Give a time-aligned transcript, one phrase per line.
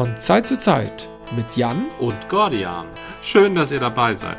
[0.00, 2.86] Von Zeit zu Zeit mit Jan und Gordian.
[3.20, 4.38] Schön, dass ihr dabei seid.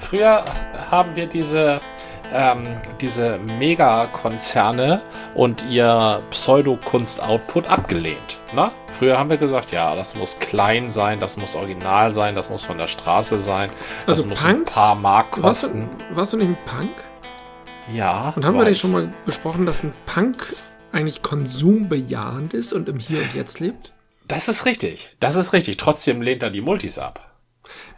[0.00, 0.44] Früher
[0.90, 1.78] haben wir diese,
[2.32, 2.64] ähm,
[3.00, 5.02] diese Megakonzerne
[5.36, 8.40] und ihr Pseudokunst-Output abgelehnt.
[8.52, 8.72] Ne?
[8.90, 12.64] Früher haben wir gesagt, ja, das muss klein sein, das muss original sein, das muss
[12.64, 13.70] von der Straße sein,
[14.04, 14.76] das Also muss Punks?
[14.76, 15.90] ein paar Mark Warst du, kosten.
[16.10, 16.90] warst du nicht ein Punk?
[17.92, 18.32] Ja.
[18.34, 18.80] Und haben wir nicht ich.
[18.80, 20.56] schon mal besprochen, dass ein Punk
[20.92, 23.94] eigentlich konsumbejahend ist und im Hier und Jetzt lebt?
[24.26, 25.16] Das ist richtig.
[25.20, 25.76] Das ist richtig.
[25.78, 27.38] Trotzdem lehnt er die Multis ab.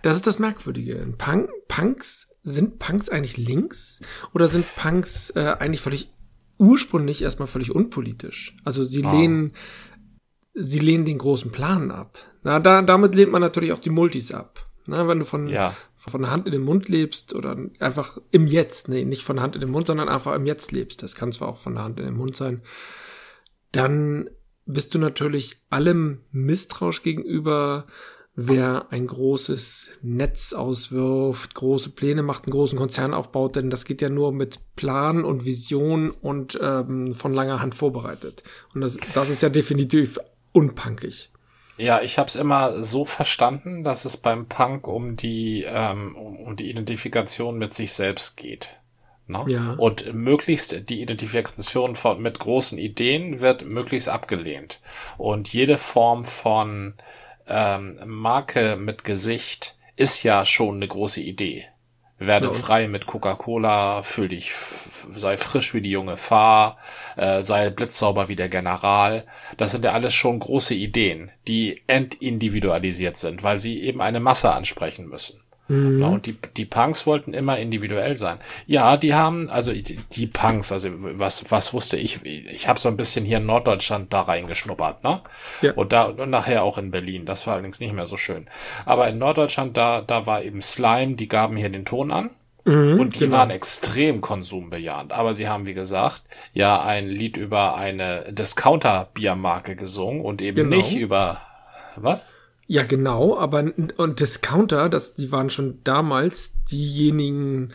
[0.02, 0.94] Das ist das Merkwürdige.
[1.18, 4.00] Punk, Punks, sind Punks eigentlich links?
[4.34, 6.12] Oder sind Punks äh, eigentlich völlig
[6.58, 8.56] ursprünglich erstmal völlig unpolitisch?
[8.64, 9.12] Also sie Ah.
[9.12, 9.52] lehnen,
[10.54, 12.18] sie lehnen den großen Plan ab.
[12.42, 14.66] Na, da, damit lehnt man natürlich auch die Multis ab.
[14.86, 15.74] Na, wenn du von, Ja.
[16.10, 19.42] Von der Hand in den Mund lebst oder einfach im Jetzt, nee, nicht von der
[19.42, 21.84] Hand in den Mund, sondern einfach im Jetzt lebst, das kann zwar auch von der
[21.84, 22.62] Hand in den Mund sein,
[23.72, 24.28] dann
[24.66, 27.86] bist du natürlich allem misstrauisch gegenüber,
[28.34, 34.00] wer ein großes Netz auswirft, große Pläne macht, einen großen Konzern aufbaut, denn das geht
[34.00, 38.42] ja nur mit Plan und Vision und ähm, von langer Hand vorbereitet.
[38.74, 40.18] Und das, das ist ja definitiv
[40.52, 41.30] unpunkig.
[41.80, 46.56] Ja, ich habe es immer so verstanden, dass es beim Punk um die ähm, um,
[46.56, 48.80] die Identifikation mit sich selbst geht.
[49.26, 49.44] Ne?
[49.48, 49.74] Ja.
[49.78, 54.80] Und möglichst die Identifikation von mit großen Ideen wird möglichst abgelehnt.
[55.16, 56.94] Und jede Form von
[57.48, 61.64] ähm, Marke mit Gesicht ist ja schon eine große Idee.
[62.22, 66.76] Werde Ja, frei mit Coca-Cola, fühl dich, sei frisch wie die junge Fahr,
[67.16, 69.24] äh, sei blitzsauber wie der General.
[69.56, 74.52] Das sind ja alles schon große Ideen, die entindividualisiert sind, weil sie eben eine Masse
[74.52, 75.40] ansprechen müssen.
[75.70, 76.02] Mhm.
[76.02, 78.38] Und die, die Punks wollten immer individuell sein.
[78.66, 82.24] Ja, die haben, also die, die Punks, also was, was wusste ich?
[82.24, 85.22] Ich habe so ein bisschen hier in Norddeutschland da reingeschnuppert, ne?
[85.62, 85.72] Ja.
[85.74, 87.24] Und da und nachher auch in Berlin.
[87.24, 88.48] Das war allerdings nicht mehr so schön.
[88.84, 92.30] Aber in Norddeutschland, da, da war eben Slime, die gaben hier den Ton an.
[92.64, 93.36] Mhm, Und die genau.
[93.36, 95.12] waren extrem konsumbejahend.
[95.12, 100.76] Aber sie haben, wie gesagt, ja ein Lied über eine Discounter-Biermarke gesungen und eben Genau.
[100.76, 101.40] nicht über,
[101.94, 102.26] was?
[102.70, 103.64] Ja, genau, aber
[103.96, 107.72] und Discounter, das, die waren schon damals diejenigen,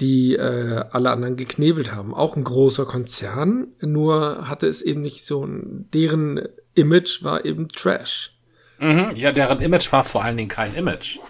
[0.00, 2.12] die äh, alle anderen geknebelt haben.
[2.12, 7.68] Auch ein großer Konzern, nur hatte es eben nicht so ein, deren Image war eben
[7.68, 8.36] Trash.
[8.80, 9.12] Mhm.
[9.14, 11.20] Ja, deren Image war vor allen Dingen kein Image.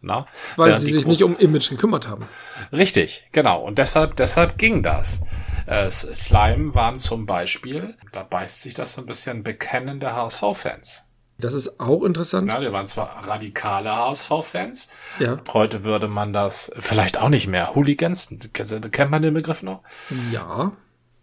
[0.00, 0.28] Na?
[0.54, 2.28] Weil Während sie sich nicht um Image gekümmert haben.
[2.70, 3.60] Richtig, genau.
[3.60, 5.22] Und deshalb, deshalb ging das.
[5.66, 11.08] Äh, Slime waren zum Beispiel, da beißt sich das so ein bisschen, bekennende HSV-Fans.
[11.42, 12.48] Das ist auch interessant.
[12.48, 14.88] Ja, die waren zwar radikale HSV-Fans.
[15.18, 15.36] Ja.
[15.52, 17.74] Heute würde man das vielleicht auch nicht mehr.
[17.74, 19.82] Hooligans, kennt man den Begriff noch?
[20.30, 20.72] Ja.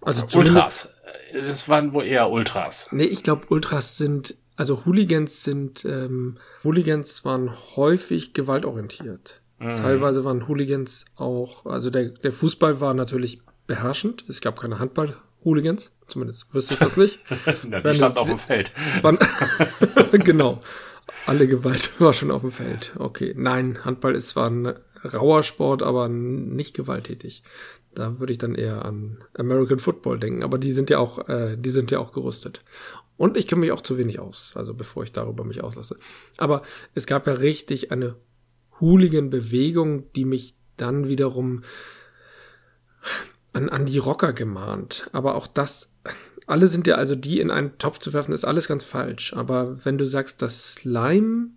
[0.01, 0.93] Also Ultras.
[1.33, 2.89] Es waren wohl eher Ultras.
[2.91, 9.41] Nee, ich glaube, Ultras sind, also Hooligans sind, ähm, Hooligans waren häufig gewaltorientiert.
[9.59, 14.23] Teilweise waren Hooligans auch, also der, der Fußball war natürlich beherrschend.
[14.29, 17.19] Es gab keine Handball-Hooligans, zumindest wüsste ich das nicht.
[17.69, 18.71] Ja, die es- auf dem Feld.
[20.11, 20.61] Genau.
[21.25, 22.93] Alle Gewalt war schon auf dem Feld.
[22.97, 23.33] Okay.
[23.35, 27.43] Nein, Handball ist zwar ein rauer Sport, aber nicht gewalttätig.
[27.95, 31.57] Da würde ich dann eher an American Football denken, aber die sind ja auch, äh,
[31.57, 32.61] die sind ja auch gerüstet.
[33.17, 35.97] Und ich kenne mich auch zu wenig aus, also bevor ich darüber mich auslasse.
[36.37, 36.61] Aber
[36.93, 38.15] es gab ja richtig eine
[38.79, 41.63] Hooligan-Bewegung, die mich dann wiederum
[43.53, 45.09] an, an die Rocker gemahnt.
[45.11, 45.91] Aber auch das,
[46.47, 49.33] alle sind ja, also die in einen Topf zu werfen, ist alles ganz falsch.
[49.33, 51.49] Aber wenn du sagst, dass Slime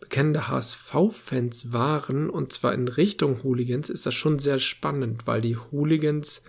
[0.00, 5.56] bekennende HSV-Fans waren, und zwar in Richtung Hooligans, ist das schon sehr spannend, weil die
[5.56, 6.42] Hooligans,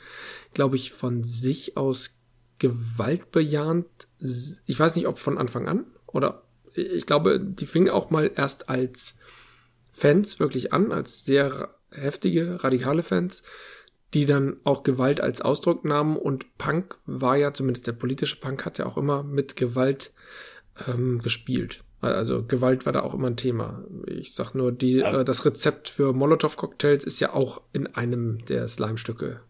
[0.54, 2.22] glaube ich, von sich aus
[2.60, 3.88] gewaltbejahend,
[4.20, 8.70] ich weiß nicht, ob von Anfang an, oder ich glaube, die fingen auch mal erst
[8.70, 9.18] als
[9.92, 13.44] Fans wirklich an, als sehr heftige, radikale Fans,
[14.14, 18.66] die dann auch Gewalt als Ausdruck nahmen und Punk war ja, zumindest der politische Punk
[18.66, 20.14] hat ja auch immer mit Gewalt
[20.88, 21.84] ähm, gespielt.
[22.02, 23.86] Also Gewalt war da auch immer ein Thema.
[24.08, 28.44] Ich sag nur, die, Also- äh, das Rezept für Molotow-Cocktails ist ja auch in einem
[28.46, 29.42] der Slime-Stücke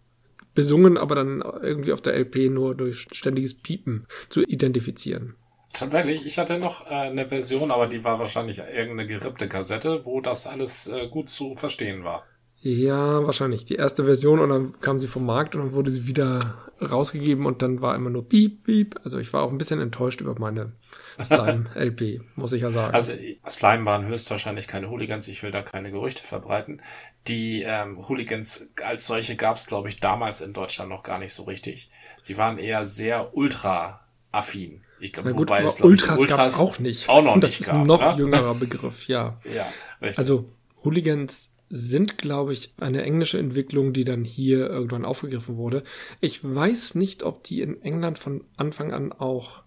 [0.53, 5.35] besungen, aber dann irgendwie auf der LP nur durch ständiges Piepen zu identifizieren.
[5.73, 10.19] Tatsächlich, ich hatte noch äh, eine Version, aber die war wahrscheinlich irgendeine gerippte Kassette, wo
[10.19, 12.25] das alles äh, gut zu verstehen war.
[12.63, 13.65] Ja, wahrscheinlich.
[13.65, 17.45] Die erste Version und dann kam sie vom Markt und dann wurde sie wieder rausgegeben
[17.45, 18.99] und dann war immer nur Piep, Piep.
[19.03, 20.73] Also ich war auch ein bisschen enttäuscht über meine
[21.21, 22.93] Slime-LP, muss ich ja sagen.
[22.93, 23.13] Also
[23.47, 26.81] Slime waren höchstwahrscheinlich keine Hooligans, ich will da keine Gerüchte verbreiten.
[27.27, 31.33] Die ähm, Hooligans als solche gab es, glaube ich, damals in Deutschland noch gar nicht
[31.33, 31.89] so richtig.
[32.19, 34.83] Sie waren eher sehr ultra affin.
[34.99, 37.09] Ich glaube, wobei es Ultras, Ultras gab es auch nicht.
[37.09, 38.15] Auch noch Und das nicht ist gab, ein noch ne?
[38.17, 39.39] jüngerer Begriff, ja.
[39.53, 39.67] Ja,
[39.99, 40.19] richtig.
[40.19, 40.45] Also
[40.83, 45.83] Hooligans sind, glaube ich, eine englische Entwicklung, die dann hier irgendwann aufgegriffen wurde.
[46.19, 49.63] Ich weiß nicht, ob die in England von Anfang an auch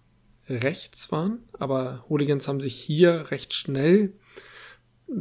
[0.47, 4.13] rechts waren, aber Hooligans haben sich hier recht schnell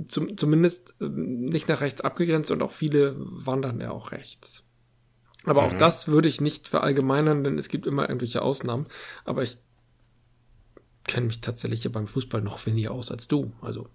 [0.08, 4.64] zum, zumindest ähm, nicht nach rechts abgegrenzt und auch viele waren dann ja auch rechts.
[5.44, 5.78] Aber auch Mhm.
[5.78, 8.86] das würde ich nicht verallgemeinern, denn es gibt immer irgendwelche Ausnahmen.
[9.24, 9.58] Aber ich
[11.06, 13.52] kenne mich tatsächlich hier beim Fußball noch weniger aus als du.
[13.60, 13.88] Also,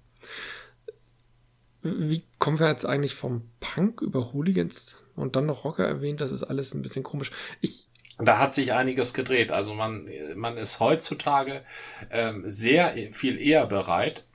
[1.81, 6.21] wie kommen wir jetzt eigentlich vom Punk über Hooligans und dann noch Rocker erwähnt?
[6.21, 7.31] Das ist alles ein bisschen komisch.
[7.61, 7.87] Ich,
[8.17, 9.51] Da hat sich einiges gedreht.
[9.51, 11.63] Also man, man ist heutzutage
[12.11, 14.25] ähm, sehr viel eher bereit,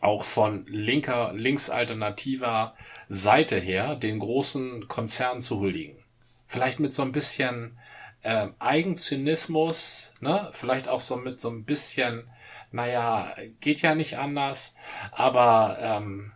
[0.00, 2.74] auch von linker, linksalternativer
[3.08, 5.98] Seite her, den großen Konzernen zu huldigen.
[6.46, 7.78] Vielleicht mit so ein bisschen
[8.24, 10.48] ähm, Eigenzynismus, ne?
[10.52, 12.28] Vielleicht auch so mit so ein bisschen,
[12.72, 14.74] naja, geht ja nicht anders,
[15.12, 16.32] aber ähm,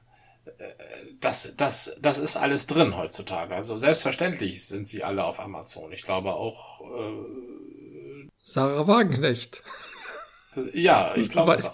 [1.20, 3.54] das, das, das ist alles drin heutzutage.
[3.54, 5.92] Also selbstverständlich sind sie alle auf Amazon.
[5.92, 9.62] Ich glaube auch, äh, Sarah Wagenknecht.
[10.74, 11.70] ja, ich glaube, Weiß,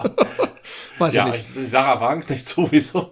[0.99, 1.56] weiß ja, ich nicht.
[1.58, 3.11] ich, Sarah Wagenknecht sowieso.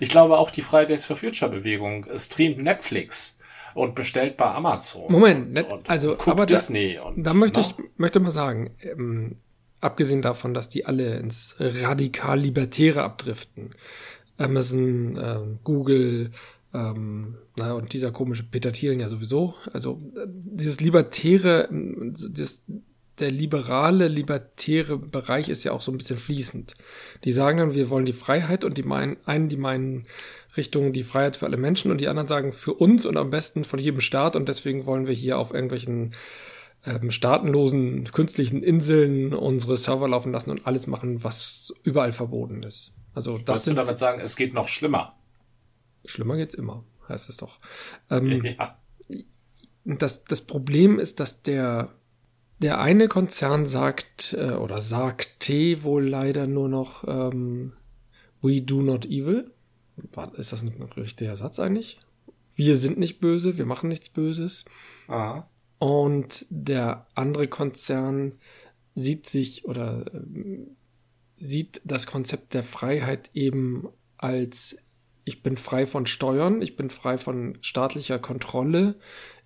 [0.00, 3.38] ich glaube auch, die Fridays for Future Bewegung streamt Netflix
[3.74, 5.10] und bestellt bei Amazon.
[5.12, 6.98] Moment, und, und also, aber da- Disney.
[6.98, 7.66] und, Da möchte ne?
[7.66, 9.36] ich möchte mal sagen, ähm,
[9.80, 13.70] abgesehen davon, dass die alle ins radikal Libertäre abdriften,
[14.40, 16.30] Amazon, ähm, Google,
[16.72, 22.62] ähm, na, und dieser komische Peter Thielen ja sowieso, also äh, dieses Libertäre, das,
[23.18, 26.74] der liberale, libertäre Bereich ist ja auch so ein bisschen fließend.
[27.24, 30.04] Die sagen dann, wir wollen die Freiheit und die meinen, einen, die meinen
[30.56, 33.64] Richtung die Freiheit für alle Menschen und die anderen sagen für uns und am besten
[33.64, 36.12] von jedem Staat und deswegen wollen wir hier auf irgendwelchen
[36.86, 42.94] ähm, staatenlosen künstlichen Inseln unsere Server laufen lassen und alles machen, was überall verboten ist.
[43.14, 45.16] Also das Wolltest du sind damit sagen, es geht noch schlimmer?
[46.04, 47.58] schlimmer geht's immer, heißt es doch.
[48.10, 48.78] Ähm, Ja.
[49.84, 51.92] das, das Problem ist, dass der,
[52.58, 57.72] der eine Konzern sagt, äh, oder sagte wohl leider nur noch, ähm,
[58.42, 59.50] we do not evil.
[60.36, 61.98] Ist das ein richtiger Satz eigentlich?
[62.54, 64.64] Wir sind nicht böse, wir machen nichts Böses.
[65.08, 65.48] Aha.
[65.78, 68.38] Und der andere Konzern
[68.94, 70.76] sieht sich oder ähm,
[71.40, 74.76] sieht das Konzept der Freiheit eben als
[75.24, 78.96] ich bin frei von Steuern, ich bin frei von staatlicher Kontrolle,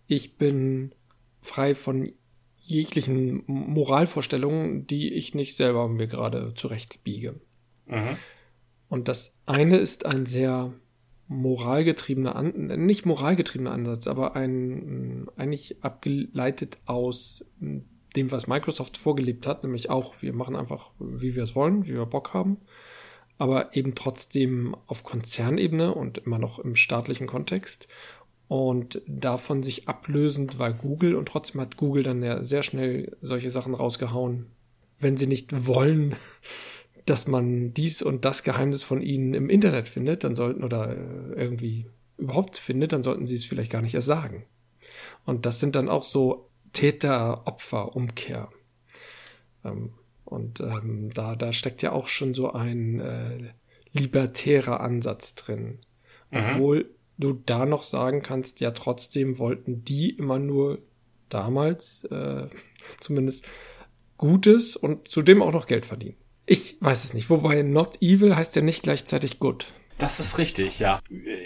[0.07, 0.95] ich bin
[1.41, 2.13] frei von
[2.57, 7.41] jeglichen Moralvorstellungen, die ich nicht selber mir gerade zurechtbiege.
[7.87, 8.17] Mhm.
[8.89, 10.73] Und das eine ist ein sehr
[11.29, 17.45] moralgetriebener, nicht moralgetriebener Ansatz, aber ein eigentlich abgeleitet aus
[18.17, 21.95] dem, was Microsoft vorgelebt hat, nämlich auch, wir machen einfach, wie wir es wollen, wie
[21.95, 22.59] wir Bock haben,
[23.39, 27.89] aber eben trotzdem auf Konzernebene und immer noch im staatlichen Kontext
[28.49, 33.51] und davon sich ablösend, weil Google und trotzdem hat Google dann ja sehr schnell solche
[33.51, 34.47] Sachen rausgehauen,
[34.99, 36.15] wenn sie nicht wollen,
[37.07, 41.35] dass man dies und das Geheimnis von ihnen im Internet findet, dann sollten oder äh,
[41.35, 44.47] irgendwie überhaupt findet, dann sollten sie es vielleicht gar nicht erst sagen.
[45.25, 48.51] Und das sind dann auch so Täter-Opfer-Umkehr.
[49.65, 53.53] Ähm, und ähm, da, da steckt ja auch schon so ein äh,
[53.93, 55.79] libertärer Ansatz drin.
[56.31, 60.83] Obwohl du da noch sagen kannst, ja trotzdem wollten die immer nur
[61.29, 62.49] damals äh,
[63.01, 63.45] zumindest
[64.17, 66.17] Gutes und zudem auch noch Geld verdienen.
[66.47, 67.31] Ich weiß es nicht.
[67.31, 69.73] Wobei not evil heißt ja nicht gleichzeitig good.
[69.99, 71.01] Das ist richtig, ja.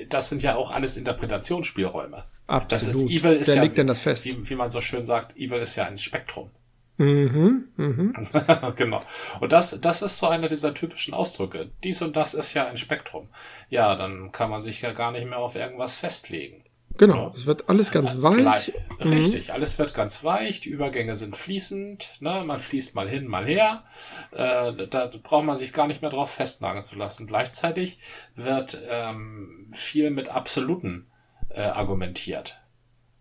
[0.08, 2.24] Das sind ja auch alles Interpretationsspielräume.
[2.48, 2.94] Absolut.
[2.94, 4.24] Das ist Evil ist Wer ja, legt denn das fest?
[4.24, 6.50] Wie, wie man so schön sagt, Evil ist ja ein Spektrum.
[6.96, 8.12] Mhm, mhm.
[8.76, 9.02] genau.
[9.38, 11.70] Und das, das ist so einer dieser typischen Ausdrücke.
[11.84, 13.28] Dies und das ist ja ein Spektrum.
[13.68, 16.64] Ja, dann kann man sich ja gar nicht mehr auf irgendwas festlegen.
[16.96, 17.28] Genau.
[17.28, 17.32] Ja.
[17.34, 18.36] Es wird alles ganz weich.
[18.38, 19.12] Gleich, Mhm.
[19.12, 22.42] richtig, alles wird ganz weich, die Übergänge sind fließend, ne?
[22.44, 23.84] man fließt mal hin, mal her.
[24.32, 27.28] Äh, da braucht man sich gar nicht mehr drauf festnageln zu lassen.
[27.28, 28.00] Gleichzeitig
[28.34, 31.06] wird ähm, viel mit Absoluten
[31.50, 32.56] äh, argumentiert.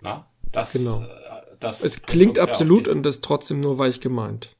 [0.01, 0.27] Na?
[0.51, 1.01] Das, Genau.
[1.01, 1.07] äh,
[1.59, 4.55] das Es klingt ja absolut und ist trotzdem nur weich gemeint.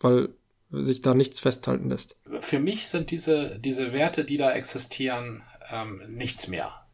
[0.00, 0.30] Weil
[0.70, 2.14] sich da nichts festhalten lässt.
[2.40, 6.84] Für mich sind diese, diese Werte, die da existieren, ähm, nichts mehr.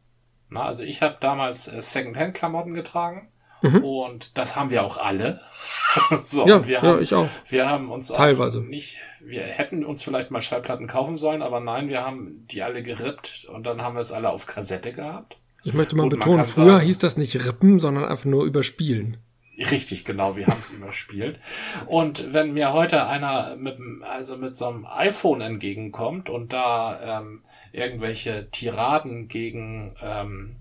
[0.49, 3.29] Na, also ich habe damals äh, Secondhand-Klamotten getragen
[3.61, 3.83] Mhm.
[3.83, 5.41] und das haben wir auch alle.
[6.21, 7.27] so, Ja, wir ja, haben, ich auch.
[7.47, 8.59] Wir haben uns Teilweise.
[8.59, 12.61] auch nicht, wir hätten uns vielleicht mal Schallplatten kaufen sollen, aber nein, wir haben die
[12.63, 15.37] alle gerippt und dann haben wir es alle auf Kassette gehabt.
[15.65, 19.17] Ich möchte mal man betonen, früher sagen- hieß das nicht rippen, sondern einfach nur überspielen.
[19.57, 21.39] Richtig, genau, wir haben es überspielt.
[21.87, 27.41] Und wenn mir heute einer mit, also mit so einem iPhone entgegenkommt und da ähm,
[27.71, 30.55] irgendwelche Tiraden gegen, ähm,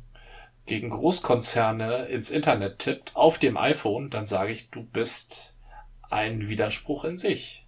[0.66, 5.54] gegen Großkonzerne ins Internet tippt auf dem iPhone, dann sage ich, du bist
[6.08, 7.63] ein Widerspruch in sich.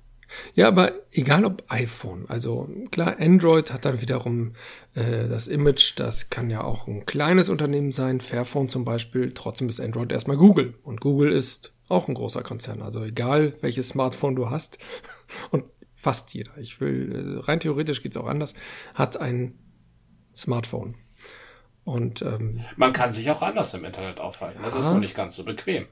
[0.54, 4.54] Ja, aber egal ob iPhone, also klar, Android hat dann wiederum
[4.95, 9.68] äh, das Image, das kann ja auch ein kleines Unternehmen sein, Fairphone zum Beispiel, trotzdem
[9.68, 14.35] ist Android erstmal Google und Google ist auch ein großer Konzern, also egal welches Smartphone
[14.35, 14.78] du hast
[15.50, 15.64] und
[15.95, 18.54] fast jeder, ich will, äh, rein theoretisch geht's auch anders,
[18.95, 19.59] hat ein
[20.35, 20.97] Smartphone.
[21.85, 24.61] Und ähm, man kann sich auch anders im Internet aufhalten.
[24.64, 25.87] Das ist nur nicht ganz so bequem.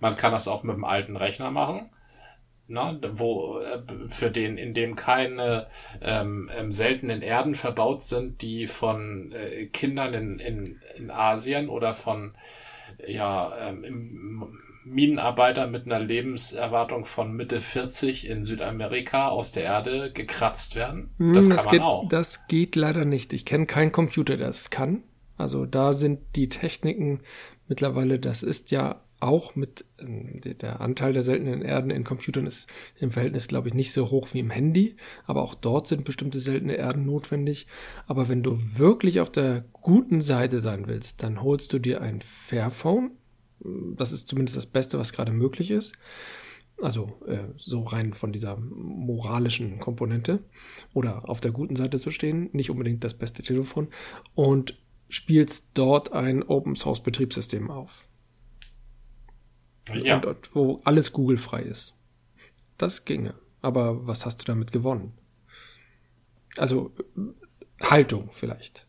[0.00, 1.88] Man kann das auch mit einem alten Rechner machen
[2.70, 5.66] ne, wo äh, für den, in dem keine
[6.00, 11.94] ähm, ähm, seltenen Erden verbaut sind, die von äh, Kindern in, in, in Asien oder
[11.94, 12.34] von
[13.06, 14.48] ja, ähm,
[14.84, 21.10] Minenarbeiter mit einer Lebenserwartung von Mitte 40 in Südamerika aus der Erde gekratzt werden.
[21.18, 22.08] Hm, das, das kann man geht, auch.
[22.08, 23.32] Das geht leider nicht.
[23.32, 25.02] Ich kenne keinen Computer, der es kann.
[25.36, 27.20] Also da sind die Techniken
[27.66, 32.68] mittlerweile, das ist ja auch mit ähm, der Anteil der seltenen Erden in Computern ist
[32.98, 34.96] im Verhältnis, glaube ich, nicht so hoch wie im Handy,
[35.26, 37.66] aber auch dort sind bestimmte seltene Erden notwendig.
[38.06, 42.20] Aber wenn du wirklich auf der guten Seite sein willst, dann holst du dir ein
[42.22, 43.12] Fairphone.
[43.96, 45.92] Das ist zumindest das Beste, was gerade möglich ist.
[46.80, 50.42] Also äh, so rein von dieser moralischen Komponente
[50.94, 53.88] oder auf der guten Seite zu stehen, nicht unbedingt das beste Telefon
[54.34, 58.08] und spielst dort ein Open Source Betriebssystem auf
[59.94, 60.18] ja.
[60.18, 61.98] Und, wo alles Google-frei ist.
[62.78, 63.34] Das ginge.
[63.62, 65.12] Aber was hast du damit gewonnen?
[66.56, 66.92] Also
[67.80, 68.86] Haltung vielleicht.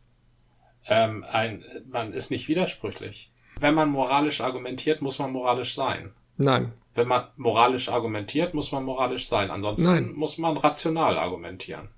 [0.87, 3.31] Ähm, ein, man ist nicht widersprüchlich.
[3.59, 6.13] Wenn man moralisch argumentiert, muss man moralisch sein.
[6.37, 6.73] Nein.
[6.93, 9.51] Wenn man moralisch argumentiert, muss man moralisch sein.
[9.51, 10.13] Ansonsten Nein.
[10.13, 11.89] muss man rational argumentieren.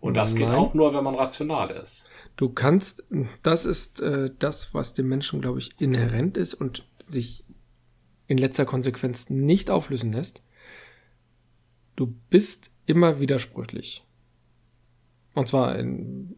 [0.00, 0.44] Und das Nein.
[0.44, 2.08] geht auch nur, wenn man rational ist.
[2.36, 3.04] Du kannst,
[3.42, 7.44] das ist äh, das, was dem Menschen, glaube ich, inhärent ist und sich
[8.32, 10.42] in letzter Konsequenz nicht auflösen lässt,
[11.96, 14.04] du bist immer widersprüchlich.
[15.34, 16.36] Und zwar, in,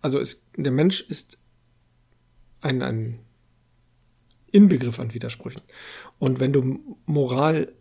[0.00, 1.38] also ist, der Mensch ist
[2.60, 3.20] ein, ein
[4.50, 5.62] Inbegriff an Widersprüchen.
[6.18, 7.72] Und wenn du Moral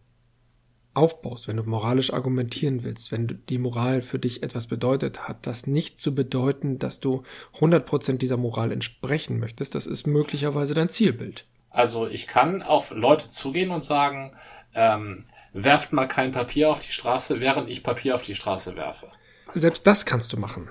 [0.93, 5.65] aufbaust, wenn du moralisch argumentieren willst, wenn die Moral für dich etwas bedeutet, hat das
[5.65, 7.24] nicht zu bedeuten, dass du
[7.55, 9.74] 100% dieser Moral entsprechen möchtest.
[9.74, 11.48] Das ist möglicherweise dein Zielbild.
[11.75, 14.32] Also ich kann auf Leute zugehen und sagen,
[14.75, 19.08] ähm, werft mal kein Papier auf die Straße, während ich Papier auf die Straße werfe.
[19.53, 20.70] Selbst das kannst du machen.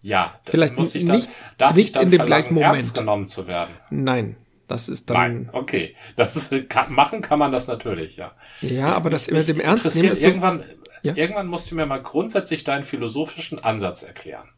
[0.00, 2.94] Ja, vielleicht muss ich dann, nicht, darf nicht ich dann in dem gleichen Moment ernst
[2.96, 3.74] genommen zu werden.
[3.90, 4.36] Nein,
[4.68, 5.16] das ist dann.
[5.16, 8.32] Nein, okay, das ist, kann, machen kann man das natürlich, ja.
[8.62, 10.64] Ja, ich, aber das mit dem Ernst nehmen ist irgendwann,
[11.02, 11.14] ja?
[11.14, 14.48] irgendwann musst du mir mal grundsätzlich deinen philosophischen Ansatz erklären.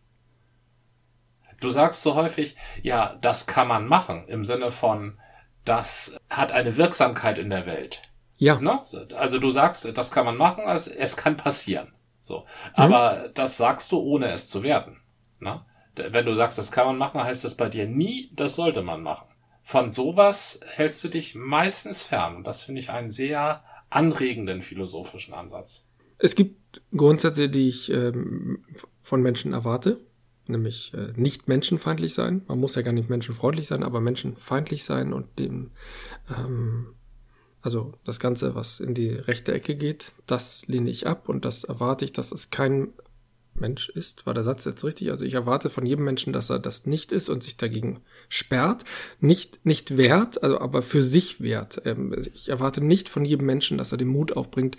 [1.60, 5.18] Du sagst so häufig, ja, das kann man machen im Sinne von,
[5.64, 8.02] das hat eine Wirksamkeit in der Welt.
[8.36, 8.60] Ja.
[8.60, 8.80] Ne?
[9.16, 11.92] Also du sagst, das kann man machen, also es kann passieren.
[12.20, 12.44] So.
[12.74, 13.30] Aber mhm.
[13.34, 15.00] das sagst du, ohne es zu werden.
[15.40, 15.64] Ne?
[15.94, 19.02] Wenn du sagst, das kann man machen, heißt das bei dir nie, das sollte man
[19.02, 19.28] machen.
[19.62, 22.36] Von sowas hältst du dich meistens fern.
[22.36, 25.86] Und das finde ich einen sehr anregenden philosophischen Ansatz.
[26.18, 28.64] Es gibt Grundsätze, die ich ähm,
[29.02, 30.00] von Menschen erwarte
[30.48, 32.42] nämlich äh, nicht menschenfeindlich sein.
[32.48, 35.70] Man muss ja gar nicht menschenfreundlich sein, aber menschenfeindlich sein und dem,
[36.30, 36.94] ähm,
[37.62, 41.64] also das Ganze, was in die rechte Ecke geht, das lehne ich ab und das
[41.64, 42.92] erwarte ich, dass es kein
[43.54, 44.26] Mensch ist.
[44.26, 45.10] War der Satz jetzt richtig?
[45.10, 48.84] Also ich erwarte von jedem Menschen, dass er das nicht ist und sich dagegen sperrt.
[49.20, 51.80] Nicht, nicht wert, also aber für sich wert.
[51.84, 54.76] Ähm, ich erwarte nicht von jedem Menschen, dass er den Mut aufbringt,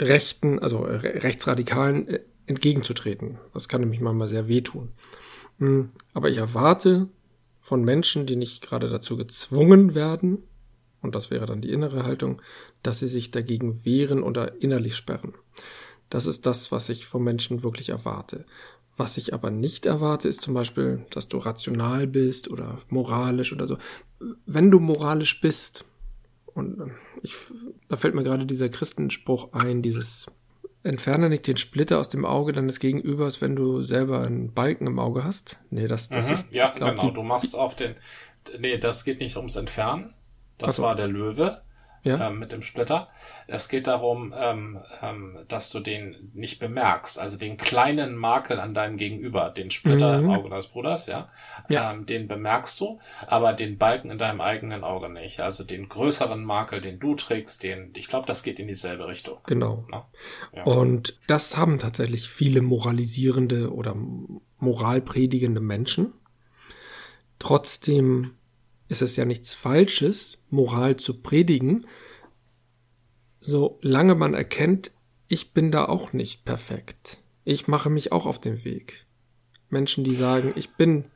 [0.00, 3.38] Rechten, also Rechtsradikalen äh, entgegenzutreten.
[3.52, 4.90] Das kann nämlich manchmal sehr wehtun.
[5.58, 7.08] Hm, aber ich erwarte
[7.60, 10.42] von Menschen, die nicht gerade dazu gezwungen werden,
[11.00, 12.40] und das wäre dann die innere Haltung,
[12.82, 15.34] dass sie sich dagegen wehren oder innerlich sperren.
[16.10, 18.44] Das ist das, was ich von Menschen wirklich erwarte.
[18.96, 23.66] Was ich aber nicht erwarte, ist zum Beispiel, dass du rational bist oder moralisch oder
[23.66, 23.78] so.
[24.46, 25.84] Wenn du moralisch bist,
[26.54, 27.34] und ich,
[27.88, 30.26] da fällt mir gerade dieser Christenspruch ein, dieses
[30.82, 34.98] entferne nicht den Splitter aus dem Auge deines Gegenübers, wenn du selber einen Balken im
[34.98, 35.58] Auge hast.
[35.70, 37.12] Nee, das, das mhm, ist, Ja, glaub, genau.
[37.12, 37.94] Du machst auf den,
[38.58, 40.14] nee, das geht nicht ums Entfernen.
[40.58, 40.82] Das so.
[40.82, 41.62] war der Löwe.
[42.04, 42.28] Ja.
[42.28, 43.06] ähm, mit dem Splitter.
[43.46, 48.74] Es geht darum, ähm, ähm, dass du den nicht bemerkst, also den kleinen Makel an
[48.74, 50.24] deinem Gegenüber, den Splitter Mhm.
[50.24, 51.28] im Auge deines Bruders, ja,
[51.68, 51.92] Ja.
[51.92, 55.40] Ähm, den bemerkst du, aber den Balken in deinem eigenen Auge nicht.
[55.40, 59.38] Also den größeren Makel, den du trägst, den, ich glaube, das geht in dieselbe Richtung.
[59.46, 59.84] Genau.
[59.90, 60.02] Ne?
[60.56, 60.64] Ja.
[60.64, 63.94] Und das haben tatsächlich viele moralisierende oder
[64.58, 66.14] moralpredigende Menschen.
[67.38, 68.32] Trotzdem
[68.92, 71.86] ist es ja nichts Falsches, Moral zu predigen,
[73.40, 74.92] solange man erkennt,
[75.28, 77.18] ich bin da auch nicht perfekt.
[77.44, 79.06] Ich mache mich auch auf den Weg.
[79.70, 81.06] Menschen, die sagen, ich bin,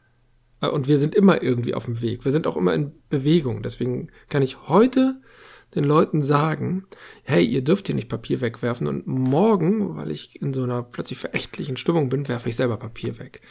[0.63, 2.25] äh, und wir sind immer irgendwie auf dem Weg.
[2.25, 3.63] Wir sind auch immer in Bewegung.
[3.63, 5.21] Deswegen kann ich heute
[5.75, 6.87] den Leuten sagen,
[7.25, 11.19] hey, ihr dürft hier nicht Papier wegwerfen und morgen, weil ich in so einer plötzlich
[11.19, 13.43] verächtlichen Stimmung bin, werfe ich selber Papier weg.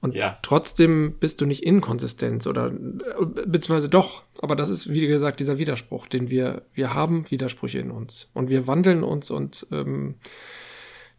[0.00, 0.38] Und Ja.
[0.42, 6.06] trotzdem bist du nicht inkonsistent oder beziehungsweise doch, aber das ist wie gesagt dieser Widerspruch,
[6.06, 10.16] den wir wir haben Widersprüche in uns und wir wandeln uns und ähm,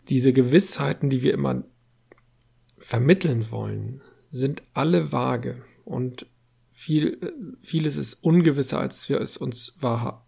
[0.10, 1.64] diese Gewissheiten, die wir immer
[2.78, 6.28] vermitteln wollen, sind alle vage und
[6.70, 10.28] viel vieles ist ungewisser, als wir es uns wahr,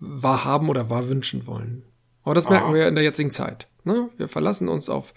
[0.00, 1.84] wahrhaben oder wahr wünschen wollen.
[2.22, 2.74] Aber das merken Aha.
[2.74, 3.68] wir in der jetzigen Zeit.
[3.84, 4.08] Ne?
[4.16, 5.12] Wir verlassen uns auf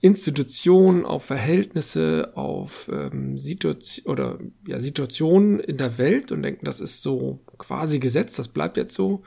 [0.00, 6.80] Institutionen, auf Verhältnisse, auf ähm, Situation oder ja, Situationen in der Welt und denken, das
[6.80, 9.22] ist so quasi Gesetz, das bleibt jetzt so.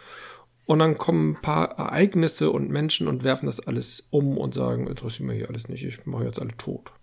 [0.65, 4.87] Und dann kommen ein paar Ereignisse und Menschen und werfen das alles um und sagen,
[4.87, 6.93] interessiert mich hier alles nicht, ich mache jetzt alle tot.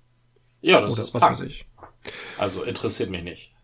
[0.62, 1.32] Ja, das Oder ist was Punk.
[1.32, 1.66] weiß ich.
[2.38, 3.54] Also interessiert mich nicht.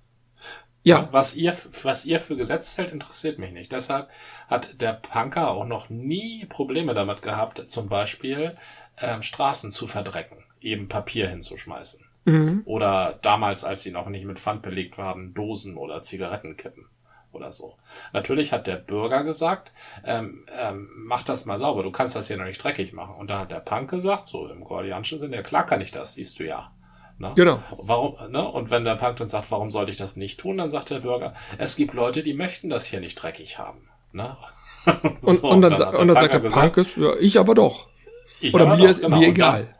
[0.86, 3.72] Ja, Was ihr, was ihr für Gesetz hält, interessiert mich nicht.
[3.72, 4.10] Deshalb
[4.48, 8.54] hat der Punker auch noch nie Probleme damit gehabt, zum Beispiel
[9.00, 12.04] ähm, Straßen zu verdrecken, eben Papier hinzuschmeißen.
[12.24, 12.62] mhm.
[12.64, 16.86] Oder damals, als sie noch nicht mit Pfand belegt waren, Dosen oder Zigarettenkippen
[17.32, 17.76] oder so.
[18.12, 19.72] Natürlich hat der Bürger gesagt,
[20.04, 23.16] ähm, ähm, mach das mal sauber, du kannst das hier noch nicht dreckig machen.
[23.16, 26.14] Und dann hat der Punk gesagt, so im gordianischen Sinne, ja klar kann ich das,
[26.14, 26.70] siehst du ja.
[27.18, 27.30] Ne?
[27.36, 27.60] genau.
[27.76, 28.48] Warum, ne?
[28.48, 30.98] Und wenn der Punk dann sagt, warum sollte ich das nicht tun, dann sagt der
[31.00, 33.88] Bürger, es gibt Leute, die möchten das hier nicht dreckig haben.
[34.12, 34.36] Ne?
[35.22, 37.54] Und, So, und dann, hat sa- und dann sagt der gesagt, Punkes, ja, ich aber
[37.54, 37.88] doch.
[38.44, 39.18] Ich Oder mir doch, ist genau.
[39.18, 39.74] mir egal.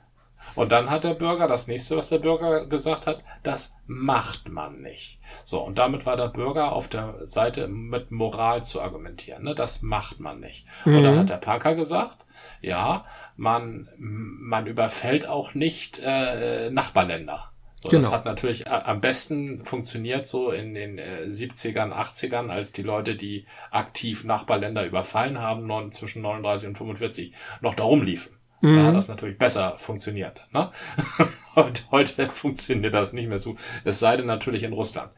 [0.54, 4.82] Und dann hat der Bürger, das nächste, was der Bürger gesagt hat, das macht man
[4.82, 5.18] nicht.
[5.44, 9.42] So, und damit war der Bürger auf der Seite mit Moral zu argumentieren.
[9.42, 9.54] Ne?
[9.56, 10.66] Das macht man nicht.
[10.84, 11.18] Und dann Mhm.
[11.20, 12.18] hat der Parker gesagt,
[12.60, 13.04] ja,
[13.36, 17.50] man, man überfällt auch nicht äh, Nachbarländer.
[17.80, 18.02] So, Genau.
[18.02, 22.82] Das hat natürlich a- am besten funktioniert so in den äh, 70ern, 80ern, als die
[22.82, 28.33] Leute, die aktiv Nachbarländer überfallen haben, neun, zwischen 39 und 45, noch darum liefen.
[28.64, 28.86] Da Mhm.
[28.86, 30.46] hat das natürlich besser funktioniert.
[30.50, 30.70] Ne?
[31.54, 33.56] Und heute funktioniert das nicht mehr so.
[33.84, 35.12] Es sei denn natürlich in Russland.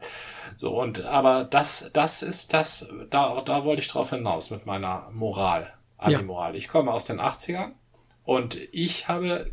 [0.57, 5.09] So, und aber das, das ist das, da, da wollte ich drauf hinaus mit meiner
[5.11, 6.55] Moral, Antimoral.
[6.55, 7.71] Ich komme aus den 80ern
[8.23, 9.51] und ich habe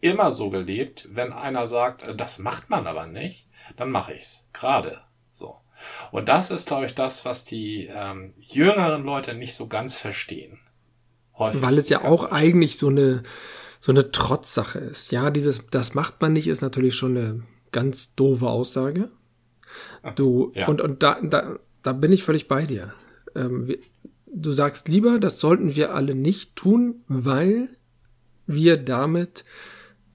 [0.00, 4.48] immer so gelebt, wenn einer sagt, das macht man aber nicht, dann mache ich's.
[4.52, 5.00] Gerade
[5.30, 5.56] so.
[6.10, 10.58] Und das ist, glaube ich, das, was die ähm, jüngeren Leute nicht so ganz verstehen.
[11.38, 13.22] Häufig Weil es ja auch eigentlich so eine,
[13.80, 15.12] so eine Trotzsache ist.
[15.12, 19.10] Ja, dieses, das macht man nicht, ist natürlich schon eine ganz doofe Aussage.
[20.14, 20.68] Du, Ja.
[20.68, 22.94] und, und da, da, da bin ich völlig bei dir.
[23.34, 23.78] Ähm, wir,
[24.26, 27.68] du sagst lieber, das sollten wir alle nicht tun, weil
[28.46, 29.44] wir damit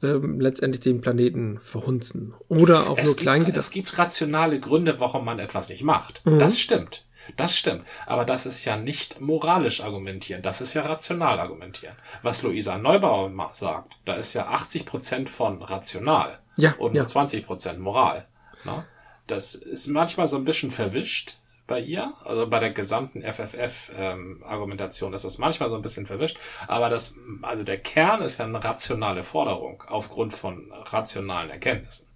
[0.02, 2.34] ähm, letztendlich den Planeten verhunzen.
[2.48, 3.60] Oder auch nur es klein gibt, gedacht.
[3.66, 6.26] es gibt rationale Gründe, warum man etwas nicht macht.
[6.26, 6.40] Mhm.
[6.40, 7.06] Das stimmt.
[7.38, 7.86] Das stimmt.
[8.06, 10.42] Aber das ist ja nicht moralisch argumentieren.
[10.42, 11.96] Das ist ja rational argumentieren.
[12.22, 17.02] Was Luisa Neubauer sagt, da ist ja 80 Prozent von rational Ja, und ja.
[17.02, 18.28] nur 20 Prozent Moral.
[18.64, 18.86] Ne?
[19.28, 25.24] Das ist manchmal so ein bisschen verwischt bei ihr, also bei der gesamten FFF-Argumentation ist
[25.24, 29.24] das manchmal so ein bisschen verwischt, aber das, also der Kern ist ja eine rationale
[29.24, 32.08] Forderung aufgrund von rationalen Erkenntnissen.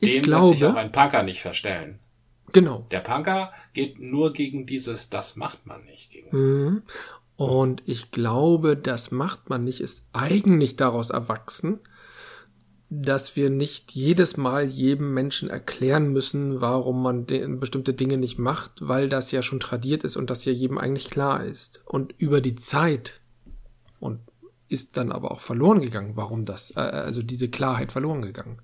[0.00, 2.00] Ich Dem wird sich auch glaube, ein Punker nicht verstellen.
[2.52, 2.86] Genau.
[2.90, 6.10] Der Punker geht nur gegen dieses, das macht man nicht.
[6.10, 6.36] Gegen.
[6.36, 6.82] Mhm.
[7.36, 11.80] Und ich glaube, das macht man nicht, ist eigentlich daraus erwachsen,
[12.90, 17.26] dass wir nicht jedes Mal jedem Menschen erklären müssen, warum man
[17.60, 21.10] bestimmte Dinge nicht macht, weil das ja schon tradiert ist und das ja jedem eigentlich
[21.10, 21.82] klar ist.
[21.84, 23.20] Und über die Zeit
[24.00, 24.20] und
[24.68, 28.60] ist dann aber auch verloren gegangen, warum das, äh, also diese Klarheit verloren gegangen.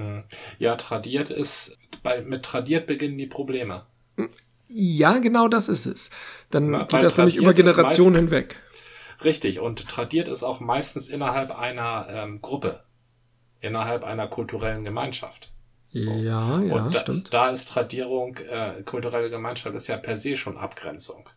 [0.00, 0.24] Mhm.
[0.58, 3.86] Ja, tradiert ist, bei, mit tradiert beginnen die Probleme.
[4.68, 6.10] Ja, genau das ist es.
[6.50, 8.56] Dann Na, geht das nämlich über Generationen meistens- hinweg.
[9.24, 12.82] Richtig, und tradiert ist auch meistens innerhalb einer ähm, Gruppe,
[13.60, 15.52] innerhalb einer kulturellen Gemeinschaft.
[15.92, 16.10] So.
[16.12, 17.34] Ja, ja, Und da, stimmt.
[17.34, 21.28] da ist Tradierung, äh, kulturelle Gemeinschaft ist ja per se schon Abgrenzung.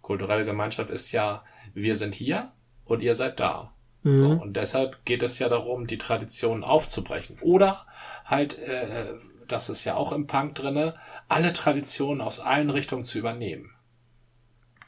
[0.00, 2.50] Kulturelle Gemeinschaft ist ja, wir sind hier
[2.86, 3.74] und ihr seid da.
[4.02, 4.14] Mhm.
[4.14, 7.38] So, und deshalb geht es ja darum, die Traditionen aufzubrechen.
[7.40, 7.86] Oder
[8.24, 9.14] halt, äh,
[9.46, 10.94] das ist ja auch im Punk drinne,
[11.28, 13.70] alle Traditionen aus allen Richtungen zu übernehmen.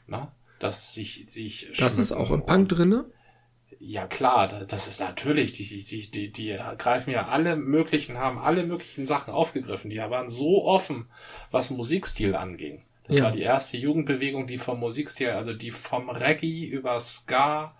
[0.07, 0.31] Na?
[0.59, 3.05] Dass sich, sich Das ist auch im Punk drinne.
[3.79, 8.17] ja klar, da- das ist natürlich, die, die, die, die, die greifen ja alle möglichen,
[8.17, 9.89] haben alle möglichen Sachen aufgegriffen.
[9.89, 11.07] Die waren so offen,
[11.51, 12.83] was Musikstil anging.
[13.05, 13.23] Das Ja.
[13.25, 17.75] war die erste Jugendbewegung, die vom Musikstil, also die vom Reggae über Ska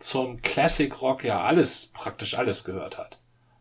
[0.00, 3.20] zum Classic Rock ja alles, praktisch alles gehört hat.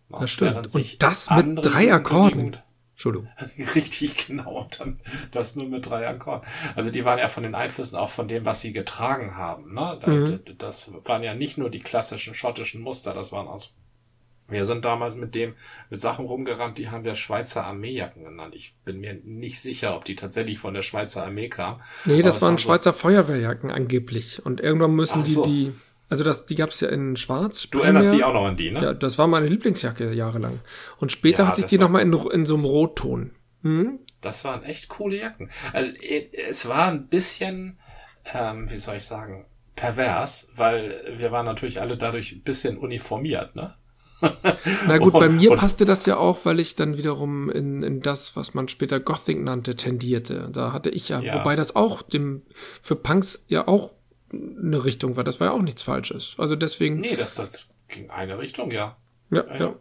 [0.09, 0.51] Das stimmt.
[0.51, 2.57] während sich Und das mit drei Akkorden.
[2.93, 3.29] Entschuldigung.
[3.75, 4.61] Richtig, genau.
[4.63, 4.99] Und dann
[5.31, 6.45] das nur mit drei Akkorden.
[6.75, 9.73] Also die waren ja von den Einflüssen auch von dem, was sie getragen haben.
[9.73, 9.99] Ne?
[10.05, 10.57] Mhm.
[10.57, 13.75] Das waren ja nicht nur die klassischen schottischen Muster, das waren aus.
[14.49, 15.53] Wir sind damals mit dem,
[15.91, 18.55] mit Sachen rumgerannt, die haben wir Schweizer Armeejacken genannt.
[18.55, 21.79] Ich bin mir nicht sicher, ob die tatsächlich von der Schweizer Armee kamen.
[22.05, 24.43] Nee, das waren so- Schweizer Feuerwehrjacken angeblich.
[24.43, 25.45] Und irgendwann müssen die so.
[25.45, 25.71] die,
[26.09, 27.69] also das, die gab's ja in Schwarz.
[27.69, 28.81] Du erinnerst dich auch noch an die, ne?
[28.83, 30.59] Ja, das war meine Lieblingsjacke jahrelang.
[30.97, 33.31] Und später Ja, hatte ich die war- nochmal in, in so einem Rotton.
[33.61, 33.99] Hm?
[34.21, 35.49] Das waren echt coole Jacken.
[35.73, 35.91] Also,
[36.49, 37.77] es war ein bisschen,
[38.33, 39.45] ähm, wie soll ich sagen,
[39.75, 43.75] pervers, weil wir waren natürlich alle dadurch ein bisschen uniformiert, ne?
[44.87, 47.83] Na gut, bei Und- mir und- passte das ja auch, weil ich dann wiederum in,
[47.83, 50.49] in das, was man später Gothic nannte, tendierte.
[50.51, 51.35] Da hatte ich ja, Ja.
[51.39, 52.41] wobei das auch dem
[52.81, 53.91] für Punks ja auch
[54.31, 55.23] eine Richtung war.
[55.23, 56.35] Das war ja auch nichts Falsches.
[56.37, 58.97] Also deswegen, Nee, das, das ging eine Richtung, ja.
[59.31, 59.75] ja, Ja,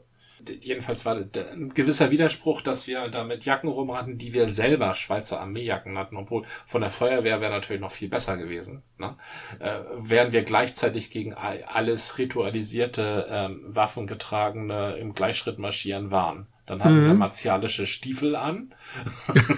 [0.60, 5.40] Jedenfalls war ein gewisser Widerspruch, dass wir da mit Jacken rumrannten, die wir selber Schweizer
[5.40, 8.82] Armeejacken hatten, obwohl von der Feuerwehr wäre natürlich noch viel besser gewesen.
[8.98, 9.16] Ne?
[9.58, 16.46] Äh, während wir gleichzeitig gegen all- alles ritualisierte, ähm, waffengetragene im Gleichschritt marschieren waren.
[16.68, 17.18] Dann hatten wir Mhm.
[17.18, 18.74] martialische Stiefel an.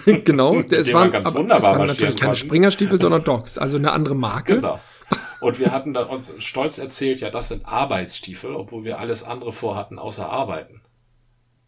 [0.25, 0.63] genau.
[0.63, 2.37] Dem waren, ganz aber wunderbar waren marschieren natürlich keine.
[2.37, 3.59] Springerstiefel, sondern Dogs.
[3.59, 4.57] Also eine andere Marke.
[4.57, 4.81] Genau.
[5.41, 9.53] Und wir hatten dann uns stolz erzählt, ja, das sind Arbeitsstiefel, obwohl wir alles andere
[9.53, 10.83] vorhatten, außer arbeiten.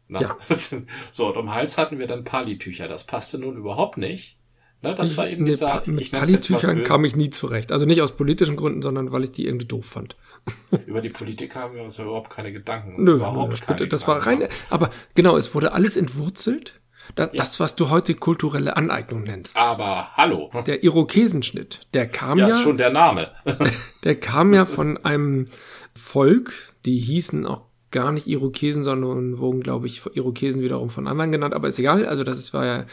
[0.08, 0.20] Na?
[0.20, 0.36] Ja.
[1.10, 2.86] So, und um Hals hatten wir dann Palitücher.
[2.86, 4.38] Das passte nun überhaupt nicht.
[4.82, 7.70] Ne, das war eben dieser, Pa- mit ich Palitüchern kam ich nie zurecht.
[7.70, 10.16] Also nicht aus politischen Gründen, sondern weil ich die irgendwie doof fand.
[10.86, 13.02] Über die Politik haben wir uns ja überhaupt keine Gedanken.
[13.02, 14.40] Nö, überhaupt nö, keine bitte, das war rein.
[14.40, 16.80] Gedanken Aber genau, es wurde alles entwurzelt.
[17.16, 17.38] Das, Ja.
[17.42, 19.56] das, was du heute kulturelle Aneignung nennst.
[19.56, 20.50] Aber hallo.
[20.66, 23.30] Der Irokesenschnitt, der kam Ja, ja, schon der Name.
[24.04, 25.46] der kam ja von einem
[25.94, 26.52] Volk,
[26.86, 31.54] die hießen auch gar nicht Irokesen, sondern wurden, glaube ich, Irokesen wiederum von anderen genannt,
[31.54, 32.06] aber ist egal.
[32.06, 32.86] Also das war ja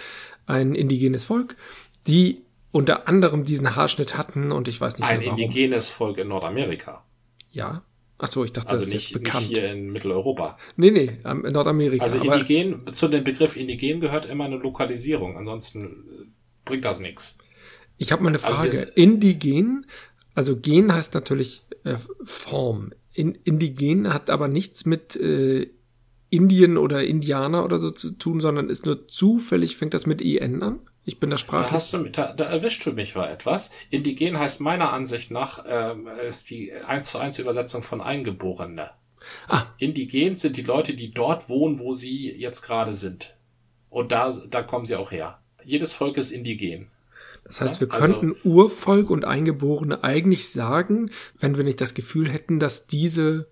[0.46, 1.56] ein indigenes Volk,
[2.08, 5.40] die unter anderem diesen Haarschnitt hatten und ich weiß nicht Ein mehr warum.
[5.40, 7.04] indigenes Volk in Nordamerika.
[7.52, 7.84] Ja.
[8.22, 9.46] Ach so, ich dachte, Also das ist nicht, nicht bekannt.
[9.46, 10.58] hier in Mitteleuropa.
[10.76, 12.04] Nee, nee, in Nordamerika.
[12.04, 15.38] Also indigen, zu dem Begriff indigen gehört immer eine Lokalisierung.
[15.38, 16.26] Ansonsten äh,
[16.66, 17.38] bringt das nichts.
[17.98, 18.74] Ich habe mal eine Also Frage.
[18.74, 19.86] wir- Indigen,
[20.36, 22.92] also Gen heißt natürlich äh, Form.
[23.14, 25.70] In, Indigen hat aber nichts mit äh,
[26.30, 30.62] Indien oder Indianer oder so zu tun, sondern ist nur zufällig, fängt das mit IN
[30.62, 30.80] an.
[31.06, 31.72] Ich bin da Da, sprachlich.
[31.72, 33.72] hast du, da, da erwischst du mich bei etwas.
[33.90, 38.92] Indigen heißt meiner Ansicht nach, ähm, ist die 1 zu 1 Übersetzung von Eingeborene.
[39.48, 39.66] Ah.
[39.80, 43.36] Indigen sind die Leute, die dort wohnen, wo sie jetzt gerade sind.
[43.90, 45.40] Und da, da kommen sie auch her.
[45.64, 46.90] Jedes Volk ist indigen.
[47.44, 51.10] Das heißt, Ja, wir also- könnten Urvolk und Eingeborene eigentlich sagen,
[51.40, 53.48] wenn wir nicht das Gefühl hätten, dass diese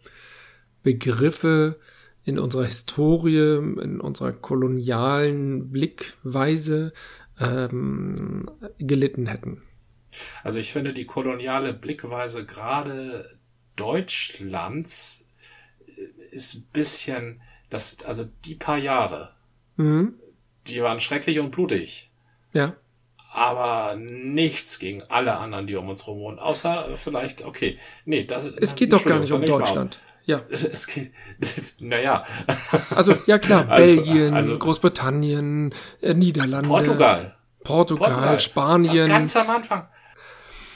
[0.84, 1.80] Begriffe
[2.24, 6.94] in unserer Historie, in unserer kolonialen Blickweise
[7.40, 9.62] ähm, gelitten hätten.
[10.44, 13.38] Also ich finde die koloniale Blickweise gerade
[13.76, 15.26] Deutschlands
[15.88, 19.34] äh, ist ein bisschen, das, also die paar Jahre,
[19.80, 20.16] Mhm.
[20.68, 22.12] die waren schrecklich und blutig.
[22.54, 22.76] Ja.
[23.34, 26.40] aber nichts gegen alle anderen, die um uns rum wohnen.
[26.40, 30.00] Außer vielleicht, okay, nee, das Es geht doch gar nicht um Deutschland.
[30.28, 30.44] Ja.
[30.50, 31.12] Es, es geht,
[31.80, 32.24] naja,
[32.92, 37.36] Also, ja klar, Also- Belgien, also- Großbritannien, äh, Niederlande, Portugal.
[37.64, 38.40] Portugal, Portugal.
[38.40, 39.08] Spanien.
[39.08, 39.88] Ganz am Anfang.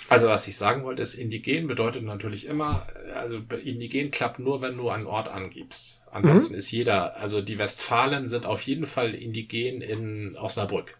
[0.09, 2.85] Also was ich sagen wollte, ist, indigen bedeutet natürlich immer,
[3.15, 6.01] also indigen klappt nur, wenn du einen Ort angibst.
[6.07, 6.11] Mhm.
[6.17, 10.97] Ansonsten ist jeder, also die Westfalen sind auf jeden Fall indigen in Osnabrück.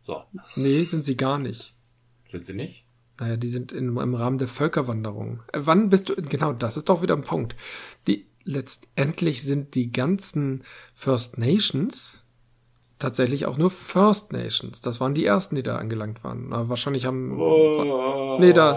[0.00, 0.24] So,
[0.56, 1.74] Nee, sind sie gar nicht.
[2.26, 2.83] sind sie nicht?
[3.20, 5.40] Naja, die sind in, im Rahmen der Völkerwanderung.
[5.52, 7.54] Äh, Wann bist du, genau, das ist doch wieder ein Punkt.
[8.06, 12.20] Die, letztendlich sind die ganzen First Nations
[12.98, 14.80] tatsächlich auch nur First Nations.
[14.80, 16.52] Das waren die ersten, die da angelangt waren.
[16.52, 18.74] Aber wahrscheinlich haben, Oh, Nee, da-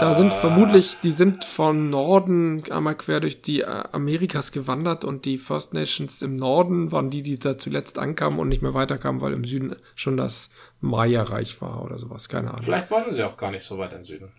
[0.00, 5.24] Da sind vermutlich, die sind von Norden einmal quer durch die äh, Amerikas gewandert und
[5.24, 9.20] die First Nations im Norden waren die, die da zuletzt ankamen und nicht mehr weiterkamen,
[9.20, 12.28] weil im Süden schon das Maya-Reich war oder sowas.
[12.28, 12.62] Keine Ahnung.
[12.62, 14.32] Vielleicht wollen sie auch gar nicht so weit im Süden.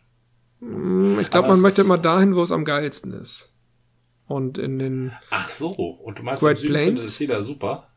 [0.60, 3.50] Hm, ich glaube, man möchte immer dahin, wo es am geilsten ist.
[4.28, 5.12] Und in den.
[5.30, 7.04] Ach so, und du meinst, Great im Süden Plains?
[7.06, 7.90] es jeder super?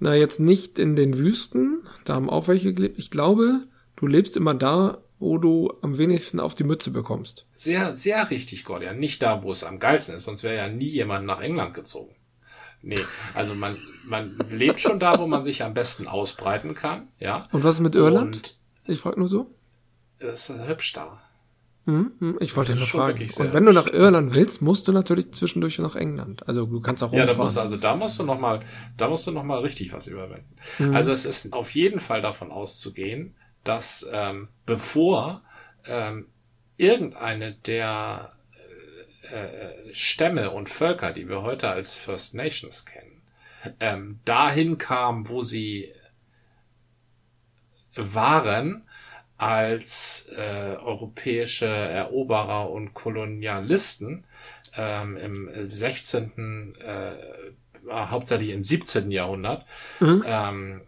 [0.00, 2.98] Na, jetzt nicht in den Wüsten, da haben auch welche gelebt.
[2.98, 3.60] Ich glaube,
[3.96, 7.46] du lebst immer da, wo du am wenigsten auf die Mütze bekommst.
[7.54, 8.98] Sehr, sehr richtig, Gordian.
[8.98, 12.14] Nicht da, wo es am geilsten ist, sonst wäre ja nie jemand nach England gezogen.
[12.82, 12.98] Nee,
[13.34, 17.46] also man, man lebt schon da, wo man sich am besten ausbreiten kann, ja.
[17.52, 18.36] Und was ist mit Irland?
[18.36, 18.58] Und
[18.92, 19.54] Ich frage nur so.
[20.18, 21.22] es ist hübsch da.
[21.84, 23.20] Hm, hm, ich wollte nur fragen.
[23.38, 23.86] Und wenn du nach.
[23.86, 26.46] Irland willst, musst du natürlich zwischendurch nach England.
[26.48, 27.42] Also du kannst auch Ja, da rumfahren.
[27.44, 28.60] musst du, also da musst du noch mal,
[28.96, 30.54] da musst du noch mal richtig was überwinden.
[30.78, 30.94] Mhm.
[30.94, 35.42] Also es ist auf jeden Fall davon auszugehen, dass ähm, bevor
[35.86, 36.28] ähm,
[36.76, 38.36] irgendeine der
[39.30, 43.22] äh, Stämme und Völker, die wir heute als First Nations kennen,
[43.80, 45.92] ähm, dahin kam, wo sie
[47.94, 48.88] waren,
[49.38, 54.24] als äh, europäische Eroberer und Kolonialisten
[54.76, 57.12] ähm, im 16., äh,
[57.90, 59.10] hauptsächlich im 17.
[59.10, 59.66] Jahrhundert,
[59.98, 60.22] Mhm.
[60.24, 60.80] ähm,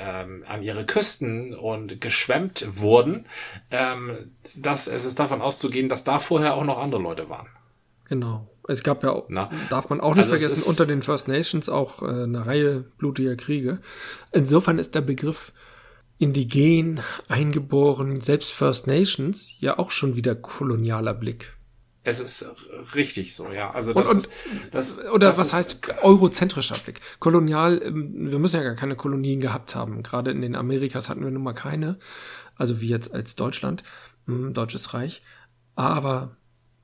[0.00, 3.26] ähm, an ihre Küsten und geschwemmt wurden,
[3.70, 7.48] ähm, dass es ist davon auszugehen, dass da vorher auch noch andere Leute waren.
[8.08, 8.48] Genau.
[8.68, 9.50] Es gab ja, auch, Na?
[9.68, 12.84] darf man auch nicht Also es vergessen, unter den First Nations auch äh, eine Reihe
[12.98, 13.80] blutiger Kriege.
[14.32, 15.52] Insofern ist der Begriff
[16.18, 21.56] indigen, eingeboren, selbst First Nations ja auch schon wieder kolonialer Blick.
[22.02, 22.46] Es ist
[22.94, 23.70] richtig so, ja.
[23.72, 24.30] Also Und- das und- ist
[24.70, 27.00] das, Oder das was ist, heißt eurozentrischer Blick?
[27.18, 30.02] Kolonial, ähm, wir müssen ja gar keine Kolonien gehabt haben.
[30.02, 31.98] Gerade in den Amerikas hatten wir nun mal keine.
[32.56, 33.82] Also wie jetzt als Deutschland,
[34.26, 35.22] hm, Deutsches Reich.
[35.74, 36.36] Aber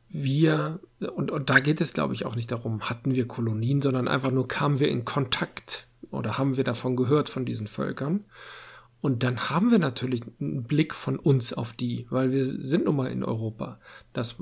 [0.09, 0.81] wir,
[1.15, 4.31] und, und da geht es, glaube ich, auch nicht darum, hatten wir Kolonien, sondern einfach
[4.31, 8.25] nur kamen wir in Kontakt oder haben wir davon gehört von diesen Völkern.
[9.01, 12.97] Und dann haben wir natürlich einen Blick von uns auf die, weil wir sind nun
[12.97, 13.79] mal in Europa.
[14.13, 14.37] Das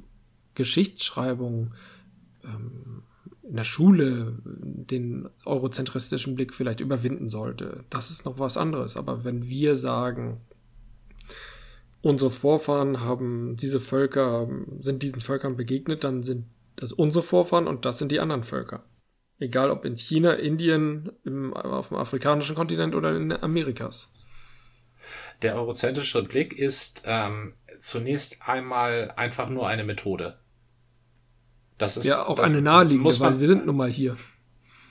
[0.54, 1.72] Geschichtsschreibung
[2.44, 3.02] ähm,
[3.42, 7.84] in der Schule den eurozentristischen Blick vielleicht überwinden sollte.
[7.90, 8.96] Das ist noch was anderes.
[8.96, 10.40] Aber wenn wir sagen,
[12.00, 14.48] unsere Vorfahren haben diese Völker,
[14.80, 18.84] sind diesen Völkern begegnet, dann sind das unsere Vorfahren und das sind die anderen Völker.
[19.38, 24.10] Egal ob in China, Indien, im, auf dem afrikanischen Kontinent oder in Amerikas.
[25.42, 30.38] der eurozentrische Blick ist ähm, zunächst einmal einfach nur eine Methode.
[31.78, 34.16] Das ist Ja, auch eine naheliegende, muss man, weil wir sind nun mal hier.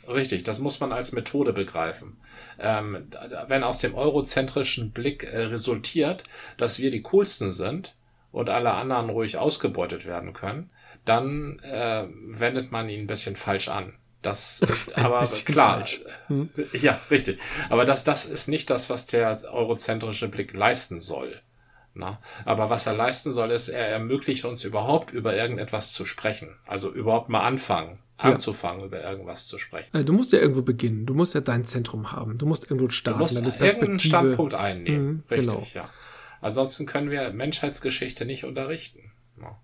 [0.08, 2.17] Richtig, das muss man als Methode begreifen.
[2.60, 3.08] Ähm,
[3.48, 6.24] wenn aus dem eurozentrischen Blick äh, resultiert,
[6.58, 7.96] dass wir die coolsten sind
[8.32, 10.69] und alle anderen ruhig ausgebeutet werden können,
[11.06, 13.93] dann äh, wendet man ihn ein bisschen falsch an.
[14.22, 14.62] Das,
[14.96, 16.02] aber klar, falsch.
[16.28, 16.50] Hm.
[16.74, 17.39] ja, richtig.
[17.69, 21.41] Aber das, das ist nicht das, was der eurozentrische Blick leisten soll.
[21.96, 22.20] Na?
[22.46, 26.56] Aber was er leisten soll, ist, er ermöglicht uns überhaupt über irgendetwas zu sprechen.
[26.66, 28.26] Also überhaupt mal anfangen, Ja.
[28.32, 29.96] anzufangen, über irgendwas zu sprechen.
[29.96, 31.06] Äh, Du musst ja irgendwo beginnen.
[31.06, 32.38] Du musst ja dein Zentrum haben.
[32.40, 33.20] Du musst irgendwo Du starten.
[33.20, 35.08] musst deine irgendeinen Standpunkt einnehmen.
[35.08, 35.68] Mhm, Richtig, genau.
[35.74, 35.90] ja.
[36.42, 39.12] Ansonsten können wir Menschheitsgeschichte nicht unterrichten.
[39.40, 39.58] Ja.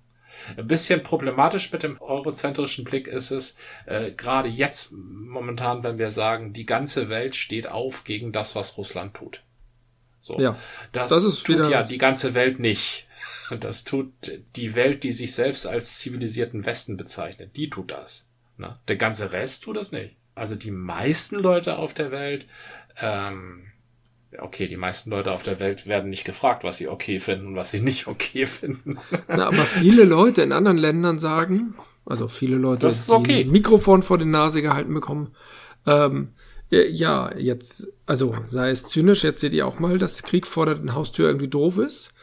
[0.56, 6.12] Ein bisschen problematisch mit dem eurozentrischen Blick ist es, äh, gerade jetzt momentan, wenn wir
[6.12, 9.44] sagen, die ganze Welt steht auf gegen das, was Russland tut.
[10.21, 10.39] So.
[10.39, 10.55] Ja,
[10.91, 13.05] das, das tut ja die ganze Welt nicht.
[13.60, 14.12] Das tut
[14.55, 17.55] die Welt, die sich selbst als zivilisierten Westen bezeichnet.
[17.55, 18.27] Die tut das.
[18.58, 18.77] Ne?
[18.88, 20.15] Der ganze Rest tut das nicht.
[20.36, 22.45] Also die meisten Leute auf der Welt,
[23.01, 23.63] ähm,
[24.38, 27.55] okay, die meisten Leute auf der Welt werden nicht gefragt, was sie okay finden und
[27.55, 28.99] was sie nicht okay finden.
[29.27, 33.43] Na, aber viele Leute in anderen Ländern sagen, also viele Leute, Das ist okay.
[33.43, 35.36] die ein Mikrofon vor die Nase gehalten bekommen,
[35.86, 36.34] ähm,
[36.69, 40.65] ja, ja, jetzt, also sei es zynisch, jetzt seht ihr auch mal, dass Krieg vor
[40.65, 42.13] der Haustür irgendwie doof ist.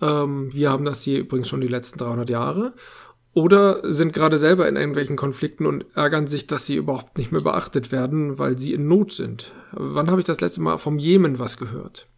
[0.00, 2.74] Ähm, wir haben das hier übrigens schon die letzten 300 Jahre.
[3.32, 7.42] Oder sind gerade selber in irgendwelchen Konflikten und ärgern sich, dass sie überhaupt nicht mehr
[7.42, 9.52] beachtet werden, weil sie in Not sind.
[9.72, 12.08] Wann habe ich das letzte Mal vom Jemen was gehört?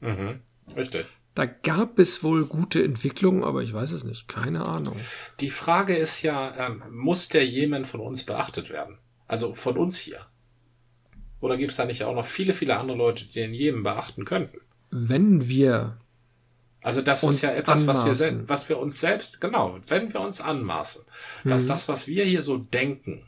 [0.00, 0.40] mhm.
[0.76, 1.06] Richtig.
[1.34, 4.28] Da gab es wohl gute Entwicklungen, aber ich weiß es nicht.
[4.28, 4.96] Keine Ahnung.
[5.40, 8.98] Die Frage ist ja, ähm, muss der Jemen von uns beachtet werden?
[9.26, 10.26] Also von uns hier?
[11.42, 14.24] Oder gibt es da nicht auch noch viele, viele andere Leute, die den Jemen beachten
[14.24, 14.60] könnten?
[14.92, 15.98] Wenn wir,
[16.80, 20.20] Also das Uns ist ja etwas, was wir, was wir uns selbst, genau, wenn wir
[20.20, 21.04] uns anmaßen,
[21.46, 21.68] dass Mhm.
[21.68, 23.24] das, was wir hier so denken,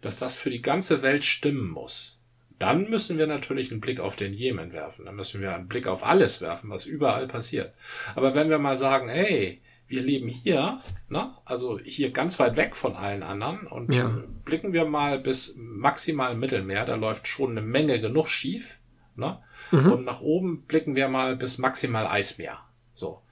[0.00, 2.20] dass das für die ganze Welt stimmen muss,
[2.58, 5.04] dann müssen wir natürlich einen Blick auf den Jemen werfen.
[5.04, 7.74] Dann müssen wir einen Blick auf alles werfen, was überall passiert.
[8.14, 11.34] Aber wenn wir mal sagen, hey, wir leben hier, ne?
[11.44, 14.22] also hier ganz weit weg von allen anderen und Ja.
[14.44, 18.80] blicken wir mal bis maximal Mittelmeer, da läuft schon eine Menge genug schief.
[19.14, 19.38] Ne?
[19.70, 22.60] Und nach oben blicken wir mal bis maximal Eismeer.
[22.92, 23.22] So.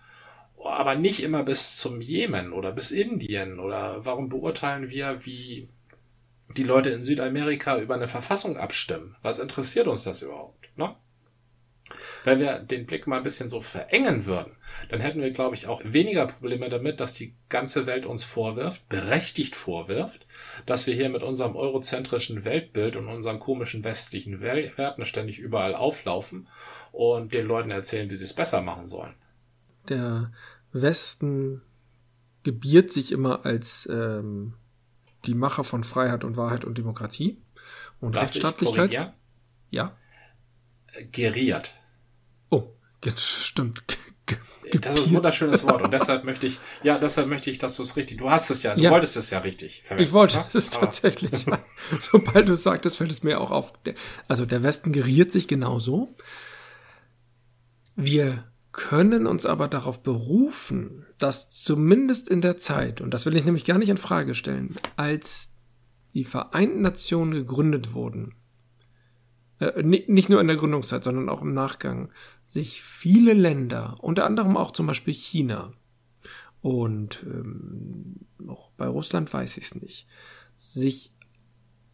[0.64, 5.68] Aber nicht immer bis zum Jemen oder bis Indien oder warum beurteilen wir, wie
[6.56, 9.16] die Leute in Südamerika über eine Verfassung abstimmen?
[9.22, 10.63] Was interessiert uns das überhaupt?
[12.24, 14.56] Wenn wir den Blick mal ein bisschen so verengen würden,
[14.88, 18.88] dann hätten wir, glaube ich, auch weniger Probleme damit, dass die ganze Welt uns vorwirft,
[18.88, 20.26] berechtigt vorwirft,
[20.64, 26.48] dass wir hier mit unserem eurozentrischen Weltbild und unseren komischen westlichen Werten ständig überall auflaufen
[26.92, 29.14] und den Leuten erzählen, wie sie es besser machen sollen.
[29.90, 30.32] Der
[30.72, 31.60] Westen
[32.42, 34.54] gebiert sich immer als ähm,
[35.26, 37.42] die Macher von Freiheit und Wahrheit und Demokratie
[38.00, 39.14] und Darf ich Rechtsstaatlichkeit.
[39.70, 39.96] Ja.
[41.12, 41.74] Geriert.
[43.04, 43.84] Ge- stimmt.
[44.26, 44.38] Ge-
[44.80, 47.82] Das ist ein wunderschönes Wort und deshalb möchte ich, ja, deshalb möchte ich, dass du
[47.82, 48.90] es richtig, du hast es ja, du Ja.
[48.90, 50.04] wolltest es ja richtig verwenden.
[50.08, 50.44] Ich wollte ne?
[50.54, 51.44] es tatsächlich.
[51.46, 51.58] Ja.
[52.00, 53.74] Sobald du es sagtest, fällt es mir auch auf.
[54.26, 56.16] Also der Westen geriert sich genauso.
[57.96, 63.44] Wir können uns aber darauf berufen, dass zumindest in der Zeit, und das will ich
[63.44, 65.52] nämlich gar nicht in Frage stellen, als
[66.14, 68.34] die Vereinten Nationen gegründet wurden,
[69.60, 72.10] äh, ni- nicht nur in der Gründungszeit, sondern auch im Nachgang,
[72.54, 75.72] sich viele Länder, unter anderem auch zum Beispiel China
[76.60, 80.06] und ähm, auch bei Russland weiß ich es nicht,
[80.56, 81.12] sich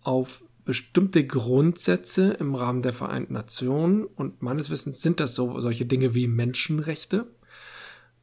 [0.03, 5.87] auf bestimmte Grundsätze im Rahmen der Vereinten Nationen und meines Wissens sind das so solche
[5.87, 7.35] Dinge wie Menschenrechte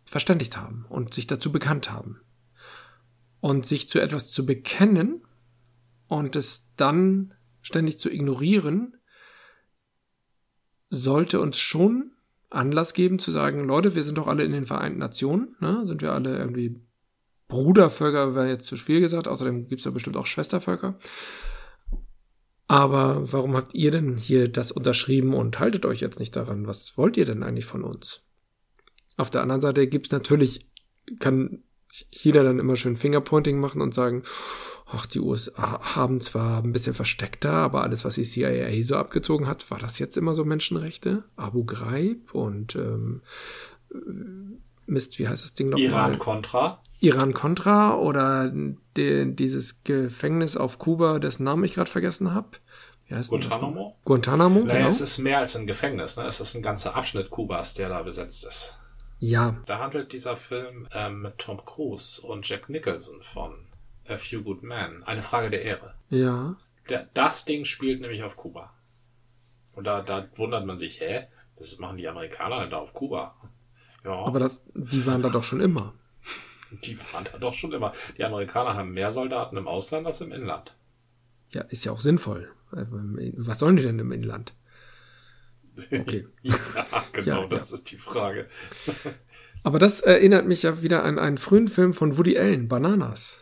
[0.05, 2.21] verständigt haben und sich dazu bekannt haben.
[3.39, 5.23] Und sich zu etwas zu bekennen
[6.07, 8.95] und es dann ständig zu ignorieren,
[10.91, 12.13] sollte uns schon
[12.49, 15.85] Anlass geben zu sagen, Leute, wir sind doch alle in den Vereinten Nationen, ne?
[15.85, 16.79] sind wir alle irgendwie
[17.47, 20.97] Brudervölker, wäre jetzt zu schwierig gesagt, außerdem gibt es ja bestimmt auch Schwestervölker.
[22.67, 26.67] Aber warum habt ihr denn hier das unterschrieben und haltet euch jetzt nicht daran?
[26.67, 28.23] Was wollt ihr denn eigentlich von uns?
[29.15, 30.67] Auf der anderen Seite gibt's natürlich,
[31.19, 31.63] kann
[32.11, 34.23] jeder dann immer schön Fingerpointing machen und sagen,
[34.85, 39.47] ach, die USA haben zwar ein bisschen versteckter, aber alles, was die CIA so abgezogen
[39.47, 41.23] hat, war das jetzt immer so Menschenrechte?
[41.35, 43.21] Abu Ghraib und ähm,
[44.85, 45.85] Mist, wie heißt das Ding nochmal?
[45.85, 46.81] Iran-Contra.
[46.99, 48.51] Iran-Contra oder
[48.95, 52.49] de, dieses Gefängnis auf Kuba, dessen Namen ich gerade vergessen habe.
[53.09, 53.39] Denn das noch?
[53.39, 53.97] Guantanamo?
[54.03, 54.87] Guantanamo, Naja, genau.
[54.87, 56.23] es ist mehr als ein Gefängnis, ne?
[56.23, 58.79] Es ist ein ganzer Abschnitt Kubas, der da besetzt ist.
[59.19, 63.65] Ja, Da handelt dieser Film ähm, mit Tom Cruise und Jack Nicholson von
[64.07, 65.03] A Few Good Men.
[65.03, 65.95] Eine Frage der Ehre.
[66.09, 66.55] ja.
[66.89, 68.73] Der, das Ding spielt nämlich auf Kuba.
[69.75, 71.27] Und da, da wundert man sich, hä?
[71.57, 73.35] Das machen die Amerikaner denn da auf Kuba?
[74.05, 75.93] Ja, Aber das, die waren da doch schon immer.
[76.71, 77.91] die waren da doch schon immer.
[78.17, 80.77] Die Amerikaner haben mehr Soldaten im Ausland als im Inland.
[81.51, 82.49] Ja, ist ja auch sinnvoll.
[82.71, 84.53] Was sollen die denn im Inland?
[85.77, 86.27] Okay.
[86.41, 86.55] ja,
[87.11, 88.47] genau, Ja, das ist die Frage.
[89.63, 93.39] Aber das erinnert mich ja wieder an einen frühen Film von Woody Allen, Bananas.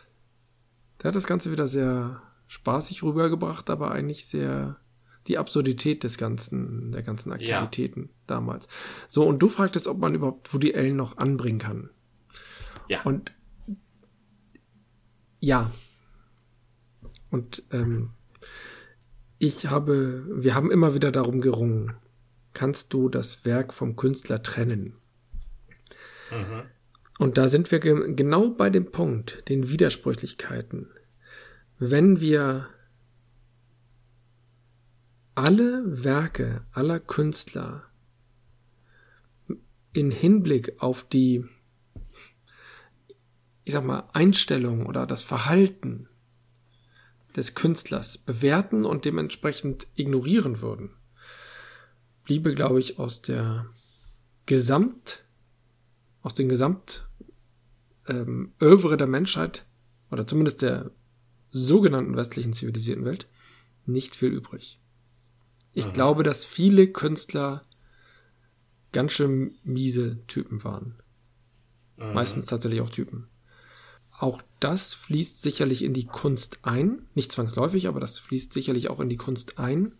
[1.00, 4.78] Der hat das Ganze wieder sehr spaßig rübergebracht, aber eigentlich sehr
[5.26, 8.68] die Absurdität des ganzen, der ganzen Aktivitäten damals.
[9.08, 11.90] So, und du fragtest, ob man überhaupt Woody Allen noch anbringen kann.
[12.88, 13.02] Ja.
[13.02, 13.32] Und
[15.40, 15.70] ja.
[17.30, 18.10] Und ähm,
[19.38, 21.94] ich habe, wir haben immer wieder darum gerungen,
[22.56, 24.94] kannst du das Werk vom Künstler trennen?
[27.18, 30.88] Und da sind wir ge genau bei dem Punkt, den Widersprüchlichkeiten.
[31.78, 32.68] Wenn wir
[35.34, 37.84] alle Werke aller Künstler
[39.92, 41.44] in Hinblick auf die,
[43.64, 46.08] ich sag mal, Einstellung oder das Verhalten
[47.36, 50.96] des Künstlers bewerten und dementsprechend ignorieren würden,
[52.26, 53.66] bliebe, glaube ich, aus der
[54.44, 55.24] Gesamt,
[56.20, 57.08] aus den Gesamt
[58.06, 59.64] ähm, Övre der Menschheit
[60.10, 60.90] oder zumindest der
[61.50, 63.26] sogenannten westlichen zivilisierten Welt
[63.86, 64.78] nicht viel übrig.
[65.72, 67.62] Ich glaube, dass viele Künstler
[68.92, 70.94] ganz schön miese Typen waren.
[71.96, 73.28] Meistens tatsächlich auch Typen.
[74.18, 77.06] Auch das fließt sicherlich in die Kunst ein.
[77.14, 79.92] Nicht zwangsläufig, aber das fließt sicherlich auch in die Kunst ein.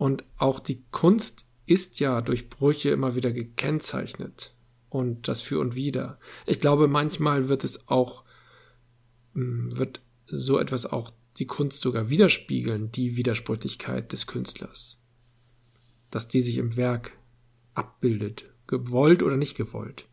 [0.00, 4.54] Und auch die Kunst ist ja durch Brüche immer wieder gekennzeichnet.
[4.88, 6.18] Und das für und wieder.
[6.46, 8.24] Ich glaube, manchmal wird es auch,
[9.34, 15.02] mh, wird so etwas auch die Kunst sogar widerspiegeln, die Widersprüchlichkeit des Künstlers.
[16.10, 17.12] Dass die sich im Werk
[17.74, 20.08] abbildet, gewollt oder nicht gewollt.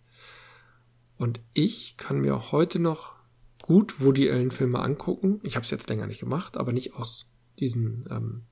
[1.16, 3.16] Und ich kann mir heute noch
[3.62, 5.40] gut Woody Allen Filme angucken.
[5.44, 8.44] Ich habe es jetzt länger nicht gemacht, aber nicht aus diesen ähm,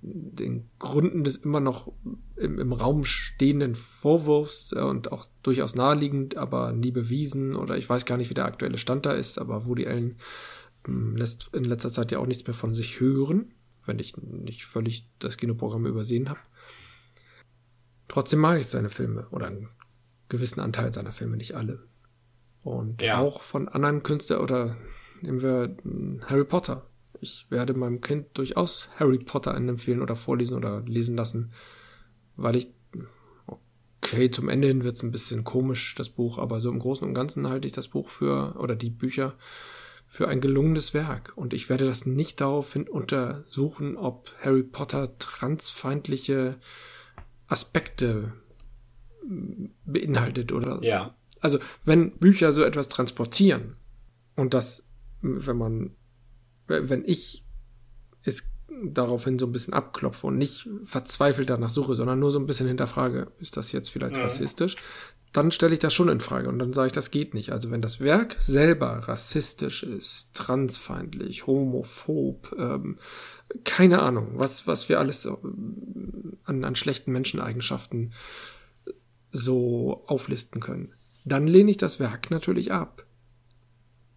[0.00, 1.92] den Gründen des immer noch
[2.36, 7.88] im, im Raum stehenden Vorwurfs äh, und auch durchaus naheliegend, aber nie bewiesen oder ich
[7.88, 10.16] weiß gar nicht, wie der aktuelle Stand da ist, aber Woody Allen
[10.86, 13.52] ähm, lässt in letzter Zeit ja auch nichts mehr von sich hören,
[13.84, 16.40] wenn ich nicht völlig das Kinoprogramm übersehen habe.
[18.06, 19.68] Trotzdem mag ich seine Filme oder einen
[20.28, 21.86] gewissen Anteil seiner Filme, nicht alle.
[22.62, 23.18] Und ja.
[23.18, 24.76] auch von anderen Künstlern oder
[25.22, 26.86] nehmen wir hm, Harry Potter
[27.20, 31.52] ich werde meinem Kind durchaus Harry Potter empfehlen oder vorlesen oder lesen lassen,
[32.36, 32.72] weil ich,
[34.02, 37.06] okay, zum Ende hin wird es ein bisschen komisch, das Buch, aber so im Großen
[37.06, 39.34] und Ganzen halte ich das Buch für, oder die Bücher,
[40.10, 41.34] für ein gelungenes Werk.
[41.36, 46.56] Und ich werde das nicht daraufhin untersuchen, ob Harry Potter transfeindliche
[47.46, 48.32] Aspekte
[49.84, 50.82] beinhaltet oder.
[50.82, 51.14] Ja.
[51.40, 53.76] Also, wenn Bücher so etwas transportieren
[54.34, 54.88] und das,
[55.20, 55.90] wenn man
[56.68, 57.44] wenn ich
[58.22, 58.54] es
[58.84, 62.68] daraufhin so ein bisschen abklopfe und nicht verzweifelt danach suche, sondern nur so ein bisschen
[62.68, 64.24] hinterfrage, ist das jetzt vielleicht ja.
[64.24, 64.76] rassistisch,
[65.32, 67.52] dann stelle ich das schon in Frage und dann sage ich, das geht nicht.
[67.52, 72.98] Also wenn das Werk selber rassistisch ist, transfeindlich, homophob, ähm,
[73.64, 78.12] keine Ahnung, was, was wir alles an, an schlechten Menscheneigenschaften
[79.30, 80.94] so auflisten können,
[81.24, 83.04] dann lehne ich das Werk natürlich ab.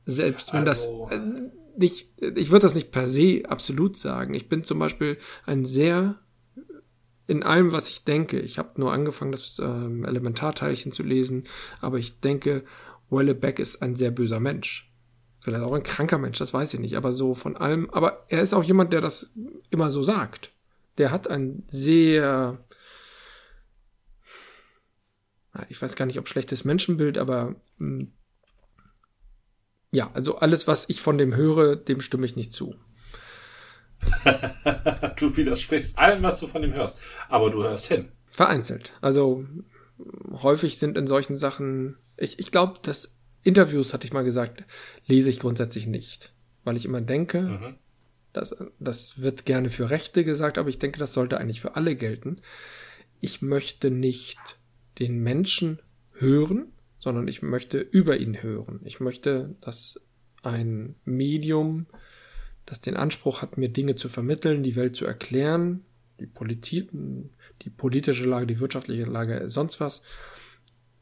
[0.06, 4.34] Selbst wenn also, das, äh, nicht, ich würde das nicht per se absolut sagen.
[4.34, 6.19] Ich bin zum Beispiel ein sehr
[7.28, 8.39] in allem, was ich denke.
[8.39, 11.45] Ich habe nur angefangen, das ähm, Elementarteilchen zu lesen,
[11.80, 12.65] aber ich denke,
[13.09, 14.91] Wellebeck ist ein sehr böser Mensch.
[15.39, 17.89] Vielleicht auch ein kranker Mensch, das weiß ich nicht, aber so von allem.
[17.89, 19.32] Aber er ist auch jemand, der das
[19.69, 20.51] immer so sagt.
[20.97, 22.63] Der hat ein sehr,
[25.69, 28.11] ich weiß gar nicht, ob schlechtes Menschenbild, aber hm,
[29.92, 32.76] ja, also alles, was ich von dem höre, dem stimme ich nicht zu.
[35.20, 37.00] du widersprichst allem, was du von ihm hörst.
[37.30, 38.10] Aber du hörst hin.
[38.32, 38.94] Vereinzelt.
[39.02, 39.46] Also
[40.42, 44.64] häufig sind in solchen Sachen, ich, ich glaube, dass Interviews, hatte ich mal gesagt,
[45.08, 46.34] lese ich grundsätzlich nicht.
[46.64, 47.76] Weil ich immer denke, mhm.
[48.34, 51.96] das, das wird gerne für Rechte gesagt, aber ich denke, das sollte eigentlich für alle
[51.96, 52.42] gelten.
[53.20, 54.39] Ich möchte nicht
[55.00, 55.82] den Menschen
[56.14, 56.72] hören,
[57.02, 58.80] sondern ich möchte über ihn hören.
[58.84, 60.06] Ich möchte, dass
[60.43, 61.88] ein Medium,
[62.68, 65.84] das den Anspruch hat, mir Dinge zu vermitteln, die Welt zu erklären,
[66.20, 66.91] die Politik,
[67.64, 70.04] die politische Lage, die wirtschaftliche Lage, sonst was,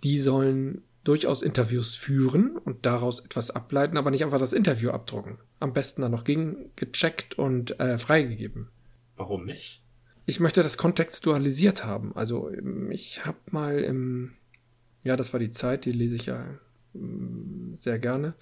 [0.02, 5.39] die sollen durchaus Interviews führen und daraus etwas ableiten, aber nicht einfach das Interview abdrucken.
[5.60, 8.70] Am besten dann noch gegen gecheckt und äh, freigegeben.
[9.18, 9.84] Warum nicht?
[10.26, 12.16] Ich möchte das kontextualisiert haben.
[12.16, 12.52] Also
[12.89, 14.36] ich habe mal im
[15.04, 16.60] ja, das war die Zeit, die lese ich ja
[16.93, 18.36] mm, sehr gerne.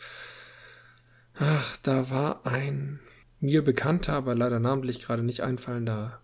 [1.36, 3.00] Ach, da war ein
[3.40, 6.22] mir bekannter, aber leider namentlich gerade nicht einfallender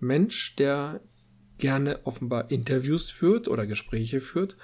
[0.00, 1.00] Mensch, der
[1.58, 4.56] gerne offenbar Interviews führt oder Gespräche führt,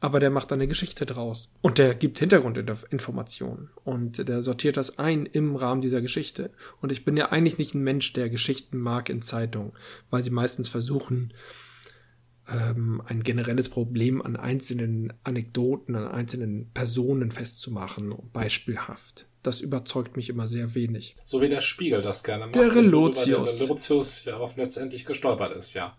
[0.00, 5.26] aber der macht eine Geschichte draus und der gibt Hintergrundinformationen und der sortiert das ein
[5.26, 6.50] im Rahmen dieser Geschichte.
[6.80, 9.72] Und ich bin ja eigentlich nicht ein Mensch, der Geschichten mag in Zeitungen,
[10.10, 11.32] weil sie meistens versuchen,
[12.48, 19.26] ähm, ein generelles Problem an einzelnen Anekdoten, an einzelnen Personen festzumachen, beispielhaft.
[19.42, 21.16] Das überzeugt mich immer sehr wenig.
[21.22, 22.56] So wie der Spiegel das gerne macht.
[22.56, 23.58] Der Relotius.
[23.58, 25.94] Der Relotius ja auch letztendlich gestolpert ist, ja.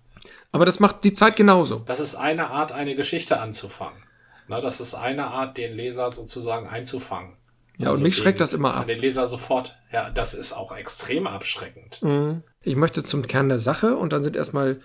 [0.51, 1.77] Aber das macht die Zeit genauso.
[1.85, 4.01] Das ist eine Art, eine Geschichte anzufangen.
[4.47, 7.33] Na, das ist eine Art, den Leser sozusagen einzufangen.
[7.77, 8.87] Ja, also und mich schreckt das immer ab.
[8.87, 9.77] Den Leser sofort.
[9.91, 12.01] Ja, das ist auch extrem abschreckend.
[12.01, 12.43] Mhm.
[12.61, 14.79] Ich möchte zum Kern der Sache und dann sind erstmal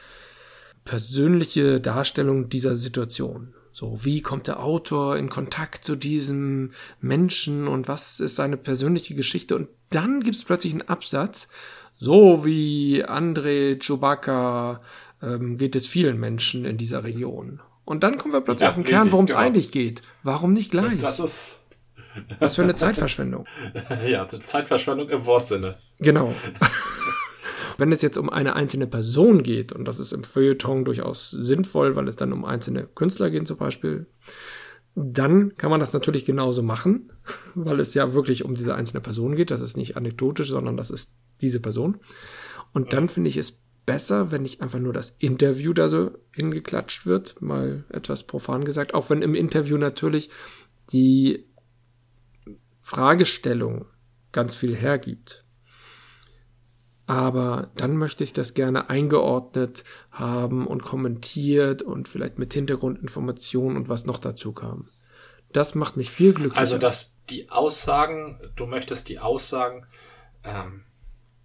[0.85, 3.55] persönliche Darstellung dieser Situation.
[3.73, 9.15] So, wie kommt der Autor in Kontakt zu diesem Menschen und was ist seine persönliche
[9.15, 9.57] Geschichte?
[9.57, 11.49] Und dann gibt es plötzlich einen Absatz,
[11.97, 14.79] so wie André Chewbacca
[15.23, 17.61] ähm, geht es vielen Menschen in dieser Region.
[17.85, 19.41] Und dann kommen wir plötzlich ja, auf den Kern, worum es genau.
[19.41, 20.03] eigentlich geht.
[20.23, 21.01] Warum nicht gleich?
[21.01, 21.65] Das ist.
[22.41, 23.47] Was für eine Zeitverschwendung.
[24.07, 25.77] ja, Zeitverschwendung im Wortsinne.
[25.99, 26.35] Genau.
[27.83, 31.97] Wenn es jetzt um eine einzelne Person geht, und das ist im Feuilleton durchaus sinnvoll,
[31.97, 34.07] weil es dann um einzelne Künstler geht zum Beispiel,
[34.95, 37.11] dann kann man das natürlich genauso machen,
[37.57, 39.51] weil es ja wirklich um diese einzelne Person geht.
[39.51, 41.99] Das ist nicht anekdotisch, sondern das ist diese Person.
[42.73, 47.05] Und dann finde ich es besser, wenn nicht einfach nur das Interview da so hingeklatscht
[47.05, 50.31] wird, mal etwas profan gesagt, auch wenn im Interview natürlich
[50.93, 51.49] die
[52.81, 53.87] Fragestellung
[54.31, 55.45] ganz viel hergibt.
[57.13, 63.91] Aber dann möchte ich das gerne eingeordnet haben und kommentiert und vielleicht mit Hintergrundinformationen und
[63.91, 64.89] was noch dazu kam.
[65.53, 66.59] Das macht mich viel glücklicher.
[66.59, 69.87] Also, dass die Aussagen, du möchtest die Aussagen,
[70.43, 70.85] ähm,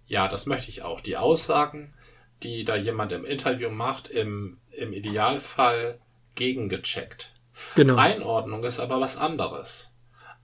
[0.06, 1.02] ja, das möchte ich auch.
[1.02, 1.92] Die Aussagen,
[2.42, 6.00] die da jemand im Interview macht, im, im Idealfall
[6.34, 7.34] gegengecheckt.
[7.74, 7.96] Genau.
[7.96, 9.94] Einordnung ist aber was anderes.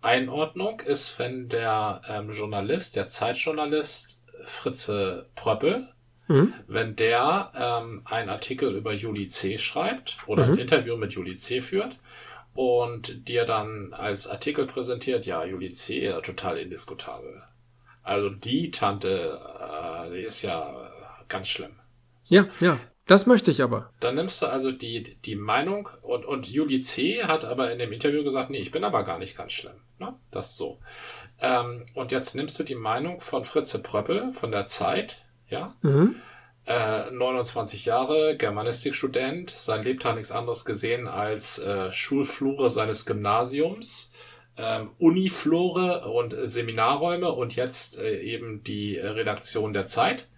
[0.02, 5.89] Einordnung ist, wenn der ähm, Journalist, der Zeitjournalist Fritze Pröppel,
[6.26, 6.55] Mhm.
[6.66, 9.59] wenn der ähm, einen Artikel über Juli C.
[9.59, 10.53] schreibt oder Mhm.
[10.55, 11.61] ein Interview mit Juli C.
[11.61, 11.99] führt
[12.55, 16.05] und dir dann als Artikel präsentiert, ja, Juli C.
[16.05, 17.43] Ja, total indiskutabel.
[18.03, 20.91] Also die Tante, äh, die ist ja
[21.28, 21.72] ganz schlimm.
[22.28, 22.78] Ja, ja.
[23.07, 23.91] Das möchte ich aber.
[24.01, 27.22] Dann nimmst du also die, die Meinung und, und Juli C.
[27.24, 29.74] hat aber in dem Interview gesagt, nee, ich bin aber gar nicht ganz schlimm.
[29.99, 30.14] Ne?
[30.30, 30.80] Das ist so.
[31.45, 36.16] Ähm, und jetzt nimmst du die Meinung von Fritze Pröppel von der Zeit, ja, Mhm.
[36.66, 44.12] äh, 29 Jahre, Germanistikstudent, sein Lebtag nichts anderes gesehen als äh, Schulflure seines Gymnasiums,
[44.57, 50.28] ähm, Uniflore und Seminarräume und jetzt äh, eben die äh, Redaktion der Zeit.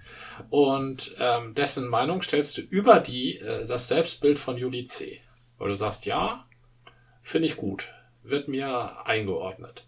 [0.50, 5.20] Und ähm, dessen Meinung stellst du über die äh, das Selbstbild von Juli C.
[5.58, 6.46] Weil du sagst, ja,
[7.22, 7.92] finde ich gut,
[8.22, 9.86] wird mir eingeordnet.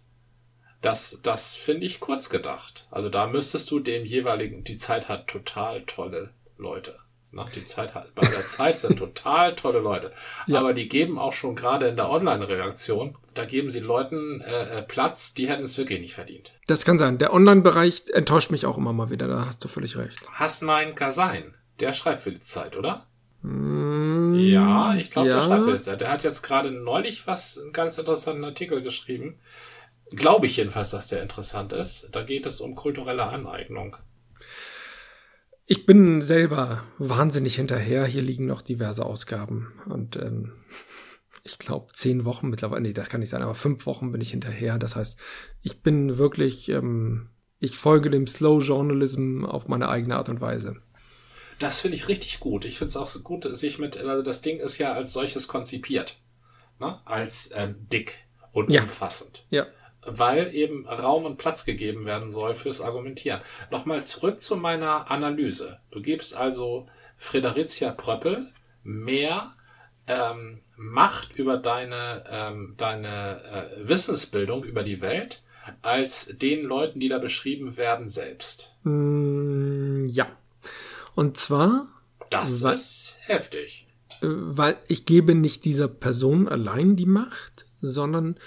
[0.81, 2.87] Das, das finde ich kurz gedacht.
[2.89, 6.95] Also da müsstest du dem jeweiligen, die Zeit hat total tolle Leute.
[7.31, 10.11] Na, die Zeit hat, bei der Zeit sind total tolle Leute.
[10.47, 10.59] Ja.
[10.59, 14.81] Aber die geben auch schon gerade in der Online-Redaktion, da geben sie Leuten äh, äh,
[14.81, 16.53] Platz, die hätten es wirklich nicht verdient.
[16.65, 17.19] Das kann sein.
[17.19, 19.27] Der Online-Bereich enttäuscht mich auch immer mal wieder.
[19.27, 20.27] Da hast du völlig recht.
[20.31, 23.05] Hasnain Kasain, der schreibt für die Zeit, oder?
[23.43, 25.35] Mm, Ja, ich glaube, ja.
[25.35, 26.01] der schreibt für die Zeit.
[26.01, 29.39] Der hat jetzt gerade neulich was, einen ganz interessanten Artikel geschrieben.
[30.11, 32.09] Glaube ich jedenfalls, dass der interessant ist.
[32.11, 33.95] Da geht es um kulturelle Aneignung.
[35.65, 38.05] Ich bin selber wahnsinnig hinterher.
[38.05, 39.71] Hier liegen noch diverse Ausgaben.
[39.85, 40.53] Und ähm,
[41.43, 44.31] ich glaube, zehn Wochen mittlerweile, nee, das kann nicht sein, aber fünf Wochen bin ich
[44.31, 44.77] hinterher.
[44.79, 45.19] Das heißt,
[45.61, 47.29] ich bin wirklich, ähm,
[47.59, 50.81] ich folge dem Slow Journalism auf meine eigene Art und Weise.
[51.59, 52.65] Das finde ich richtig gut.
[52.65, 55.47] Ich finde es auch so gut, sich mit, also das Ding ist ja als solches
[55.47, 56.21] konzipiert.
[56.79, 56.99] Ne?
[57.05, 58.81] Als ähm, dick und Ja.
[58.81, 59.45] umfassend.
[59.49, 59.67] Ja.
[60.17, 63.41] Weil eben Raum und Platz gegeben werden soll fürs Argumentieren.
[63.71, 65.79] Nochmal zurück zu meiner Analyse.
[65.91, 66.87] Du gibst also
[67.17, 68.47] Fredericia Pröppel
[68.83, 69.53] mehr
[70.07, 75.43] ähm, Macht über deine, ähm, deine äh, Wissensbildung über die Welt
[75.81, 78.75] als den Leuten, die da beschrieben werden, selbst.
[78.83, 80.27] Mm, ja.
[81.15, 81.87] Und zwar,
[82.29, 82.73] Das Was?
[82.81, 83.87] ist heftig.
[84.21, 88.39] äh, weil ich gebe nicht dieser Person allein die Macht, sondern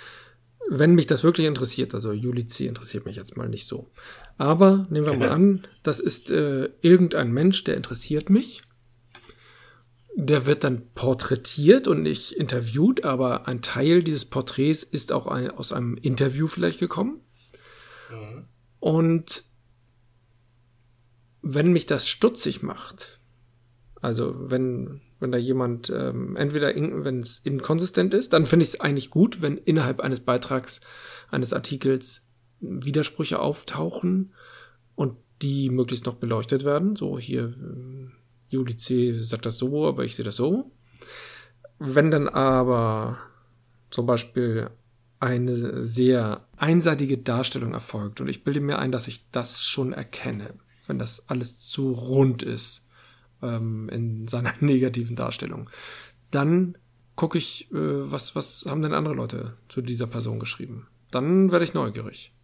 [0.69, 2.67] wenn mich das wirklich interessiert, also Juli C.
[2.67, 3.91] interessiert mich jetzt mal nicht so.
[4.39, 8.63] Aber nehmen wir mal an, das ist äh, irgendein Mensch, der interessiert mich.
[10.15, 15.51] Der wird dann porträtiert und nicht interviewt, aber ein Teil dieses Porträts ist auch ein,
[15.51, 17.21] aus einem Interview vielleicht gekommen.
[18.11, 18.45] Mhm.
[18.79, 19.45] Und
[21.43, 23.21] wenn mich das stutzig macht,
[24.01, 28.81] also wenn, wenn da jemand ähm, entweder wenn es inkonsistent ist, dann finde ich es
[28.81, 30.81] eigentlich gut, wenn innerhalb eines Beitrags,
[31.31, 32.23] eines Artikels
[32.61, 34.35] Widersprüche auftauchen
[34.95, 36.97] und die möglichst noch beleuchtet werden.
[36.97, 38.13] So hier ähm,
[38.49, 39.23] Juli C.
[39.23, 40.73] sagt das so, aber ich sehe das so.
[41.79, 43.19] Wenn dann aber
[43.91, 44.71] zum Beispiel
[45.21, 50.55] eine sehr einseitige Darstellung erfolgt und ich bilde mir ein, dass ich das schon erkenne,
[50.87, 52.89] wenn das alles zu rund ist
[53.43, 55.71] ähm, in seiner negativen Darstellung,
[56.31, 56.77] dann
[57.17, 57.77] gucke ich, äh,
[58.11, 60.89] was, was haben denn andere Leute zu dieser Person geschrieben.
[61.11, 62.35] Dann werde ich neugierig.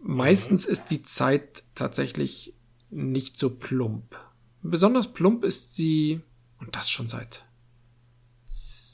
[0.00, 2.54] Meistens ist die Zeit tatsächlich
[2.90, 4.16] nicht so plump.
[4.62, 6.20] Besonders plump ist sie,
[6.58, 7.44] und das schon seit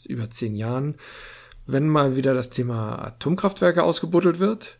[0.07, 0.97] über zehn Jahren,
[1.67, 4.79] wenn mal wieder das Thema Atomkraftwerke ausgebuddelt wird,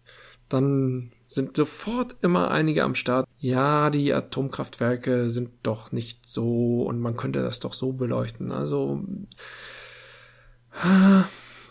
[0.51, 3.27] dann sind sofort immer einige am Start.
[3.39, 8.53] Ja, die Atomkraftwerke sind doch nicht so und man könnte das doch so beleuchten.
[8.53, 9.03] Also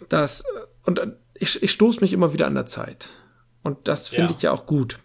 [0.10, 0.44] das
[0.86, 1.00] und
[1.34, 3.10] ich, ich stoße mich immer wieder an der Zeit.
[3.64, 4.36] Und das finde Ja.
[4.38, 5.00] ich ja auch gut.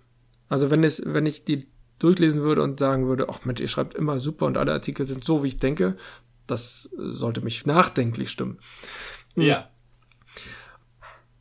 [0.48, 3.94] Also wenn es, wenn ich die durchlesen würde und sagen würde, ach Mensch, ihr schreibt
[3.94, 5.96] immer super und alle Artikel sind so, wie ich denke,
[6.46, 8.59] das sollte mich nachdenklich stimmen.
[9.36, 9.68] Ja.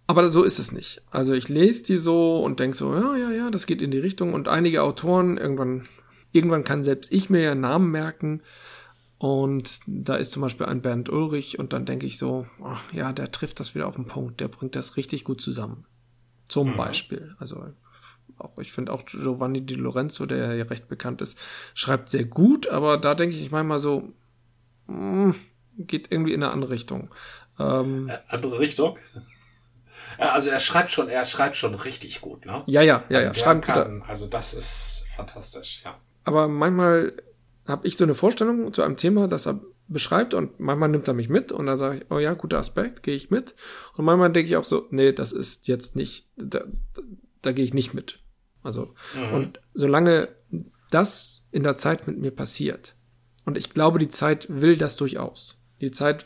[0.08, 1.01] Aber so ist es nicht.
[1.12, 3.99] Also ich lese die so und denke so, ja, ja, ja, das geht in die
[3.99, 4.34] Richtung.
[4.34, 5.86] Und einige Autoren, irgendwann,
[6.32, 8.41] irgendwann kann selbst ich mir ja Namen merken.
[9.18, 13.12] Und da ist zum Beispiel ein Bernd Ulrich und dann denke ich so, ach, ja,
[13.12, 14.39] der trifft das wieder auf den Punkt.
[14.39, 15.86] Der bringt das richtig gut zusammen.
[16.47, 16.78] Zum Mhm.
[16.78, 17.36] Beispiel.
[17.39, 17.66] Also
[18.38, 21.38] auch, ich finde auch Giovanni Di Lorenzo, der ja recht bekannt ist,
[21.74, 24.14] schreibt sehr gut, aber da denke ich manchmal so,
[24.88, 25.32] mm,
[25.80, 27.10] geht irgendwie in eine andere Richtung.
[27.60, 28.97] Ähm, Äh, Andere Richtung.
[30.18, 32.63] Also er schreibt schon, er schreibt schon richtig gut, ne?
[32.65, 33.34] Ja, ja, ja, also ja.
[33.36, 35.95] Schreiben kann, also das ist fantastisch, ja.
[36.24, 37.13] Aber manchmal
[37.68, 41.13] habe ich so eine Vorstellung zu einem Thema, das er beschreibt und manchmal nimmt er
[41.13, 43.55] mich mit und dann sage ich, oh ja, guter Aspekt, gehe ich mit.
[43.95, 46.59] Und manchmal denke ich auch so, nee, das ist jetzt nicht, da,
[46.93, 47.01] da,
[47.41, 48.20] da gehe ich nicht mit.
[48.63, 49.34] Also, mhm.
[49.34, 50.30] und solange
[50.91, 52.95] das in der Zeit mit mir passiert,
[53.45, 55.57] und ich glaube, die Zeit will das durchaus.
[55.80, 56.26] Die Zeit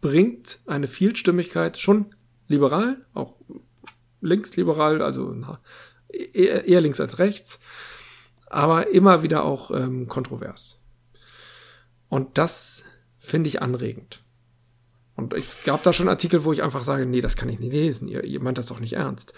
[0.00, 2.14] bringt eine Vielstimmigkeit, schon
[2.48, 3.34] liberal, auch
[4.20, 5.34] linksliberal, also
[6.08, 7.60] eher, eher links als rechts,
[8.46, 10.80] aber immer wieder auch ähm, kontrovers.
[12.08, 12.84] Und das
[13.18, 14.22] finde ich anregend.
[15.16, 17.72] Und es gab da schon Artikel, wo ich einfach sage, nee, das kann ich nicht
[17.72, 18.06] lesen.
[18.06, 19.32] Ihr, ihr meint das doch nicht ernst.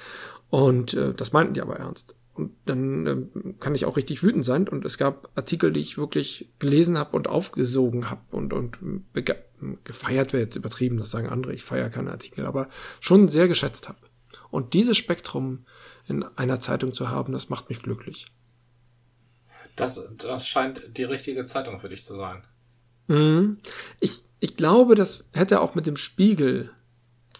[0.50, 2.16] Und äh, das meinten die aber ernst.
[2.38, 4.68] Und dann äh, kann ich auch richtig wütend sein.
[4.68, 8.78] Und es gab Artikel, die ich wirklich gelesen habe und aufgesogen habe und, und
[9.84, 12.68] gefeiert wäre jetzt übertrieben, das sagen andere, ich feiere keine Artikel, aber
[13.00, 13.98] schon sehr geschätzt habe.
[14.50, 15.66] Und dieses Spektrum
[16.06, 18.26] in einer Zeitung zu haben, das macht mich glücklich.
[19.76, 22.42] Das, das scheint die richtige Zeitung für dich zu sein.
[23.08, 23.58] Mhm.
[24.00, 26.70] Ich, ich glaube, das hätte auch mit dem Spiegel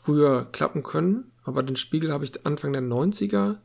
[0.03, 3.59] früher klappen können, aber den Spiegel habe ich Anfang der 90er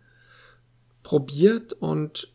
[1.03, 2.33] probiert und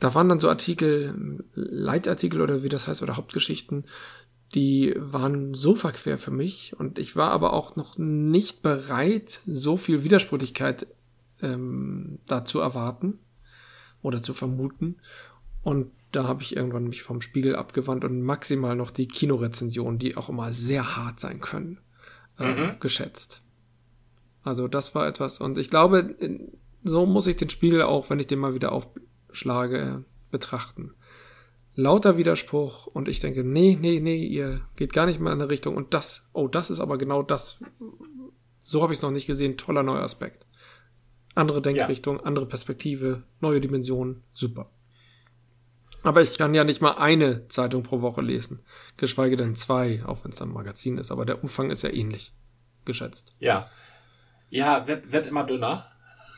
[0.00, 3.84] da waren dann so Artikel, Leitartikel oder wie das heißt, oder Hauptgeschichten,
[4.54, 9.76] die waren so verquer für mich und ich war aber auch noch nicht bereit, so
[9.76, 10.86] viel Widersprüchlichkeit
[11.40, 13.18] ähm, da zu erwarten
[14.02, 14.96] oder zu vermuten.
[15.62, 20.16] Und da habe ich irgendwann mich vom Spiegel abgewandt und maximal noch die Kinorezensionen, die
[20.16, 21.78] auch immer sehr hart sein können,
[22.38, 22.80] äh, mhm.
[22.80, 23.41] geschätzt.
[24.42, 26.16] Also das war etwas, und ich glaube,
[26.82, 30.94] so muss ich den Spiegel auch, wenn ich den mal wieder aufschlage, betrachten.
[31.74, 35.50] Lauter Widerspruch und ich denke, nee, nee, nee, ihr geht gar nicht mehr in eine
[35.50, 37.62] Richtung und das, oh, das ist aber genau das.
[38.64, 39.56] So habe ich es noch nicht gesehen.
[39.56, 40.46] Toller neuer Aspekt.
[41.34, 42.24] Andere Denkrichtung, ja.
[42.24, 44.70] andere Perspektive, neue Dimensionen, super.
[46.02, 48.60] Aber ich kann ja nicht mal eine Zeitung pro Woche lesen,
[48.96, 51.10] geschweige denn zwei, auch wenn es ein Magazin ist.
[51.10, 52.34] Aber der Umfang ist ja ähnlich
[52.84, 53.34] geschätzt.
[53.38, 53.70] Ja,
[54.52, 55.86] ja, wird, wird immer dünner.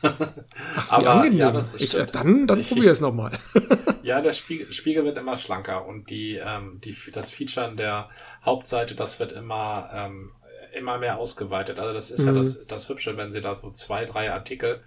[0.01, 1.39] Ach, aber angenehm.
[1.39, 3.37] Ja, das ich, äh, dann dann probiere es nochmal.
[4.03, 8.09] ja, der Spiegel, Spiegel wird immer schlanker und die, ähm, die, das Feature in der
[8.43, 10.31] Hauptseite, das wird immer ähm,
[10.73, 11.79] immer mehr ausgeweitet.
[11.79, 12.27] Also das ist mhm.
[12.27, 14.81] ja das, das Hübsche, wenn sie da so zwei, drei Artikel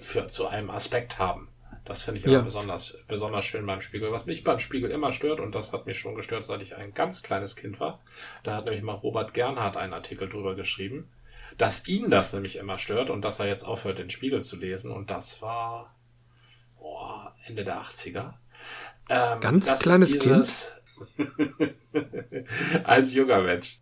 [0.00, 1.48] für, zu einem Aspekt haben.
[1.84, 2.40] Das finde ich ja.
[2.40, 4.12] besonders, besonders schön beim Spiegel.
[4.12, 6.94] Was mich beim Spiegel immer stört, und das hat mich schon gestört, seit ich ein
[6.94, 8.00] ganz kleines Kind war,
[8.44, 11.10] da hat nämlich mal Robert Gernhardt einen Artikel drüber geschrieben,
[11.58, 14.92] dass ihn das nämlich immer stört und dass er jetzt aufhört, den Spiegel zu lesen.
[14.92, 15.94] Und das war
[16.78, 18.34] boah, Ende der 80er.
[19.08, 20.82] Ähm, ganz kleines dieses,
[21.16, 21.74] Kind.
[22.84, 23.80] als junger Mensch.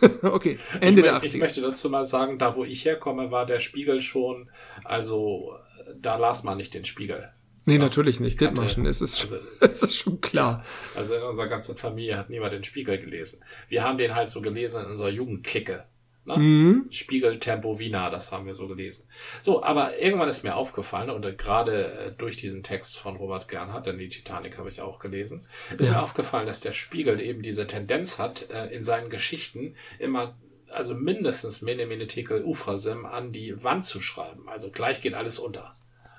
[0.22, 1.24] okay, Ende ich, der 80er.
[1.24, 4.50] Ich möchte dazu mal sagen, da wo ich herkomme, war der Spiegel schon,
[4.84, 5.56] also
[5.96, 7.32] da las man nicht den Spiegel.
[7.64, 8.40] Nee, ja, natürlich nicht.
[8.40, 10.64] Dithmarschen ist es also, ist es schon klar.
[10.96, 13.42] Also in unserer ganzen Familie hat niemand den Spiegel gelesen.
[13.68, 15.84] Wir haben den halt so gelesen in unserer Jugendklicke.
[16.24, 16.36] Ne?
[16.36, 16.86] Mhm.
[16.90, 19.08] Spiegel Tempo Wiener, das haben wir so gelesen.
[19.40, 23.86] So, aber irgendwann ist mir aufgefallen, und gerade äh, durch diesen Text von Robert Gernhardt,
[23.86, 25.46] denn die Titanic habe ich auch gelesen,
[25.76, 25.94] ist ja.
[25.94, 30.36] mir aufgefallen, dass der Spiegel eben diese Tendenz hat, äh, in seinen Geschichten immer
[30.72, 34.48] also mindestens Mene Mene Tekel Ufrasim an die Wand zu schreiben.
[34.48, 35.74] Also gleich geht alles unter.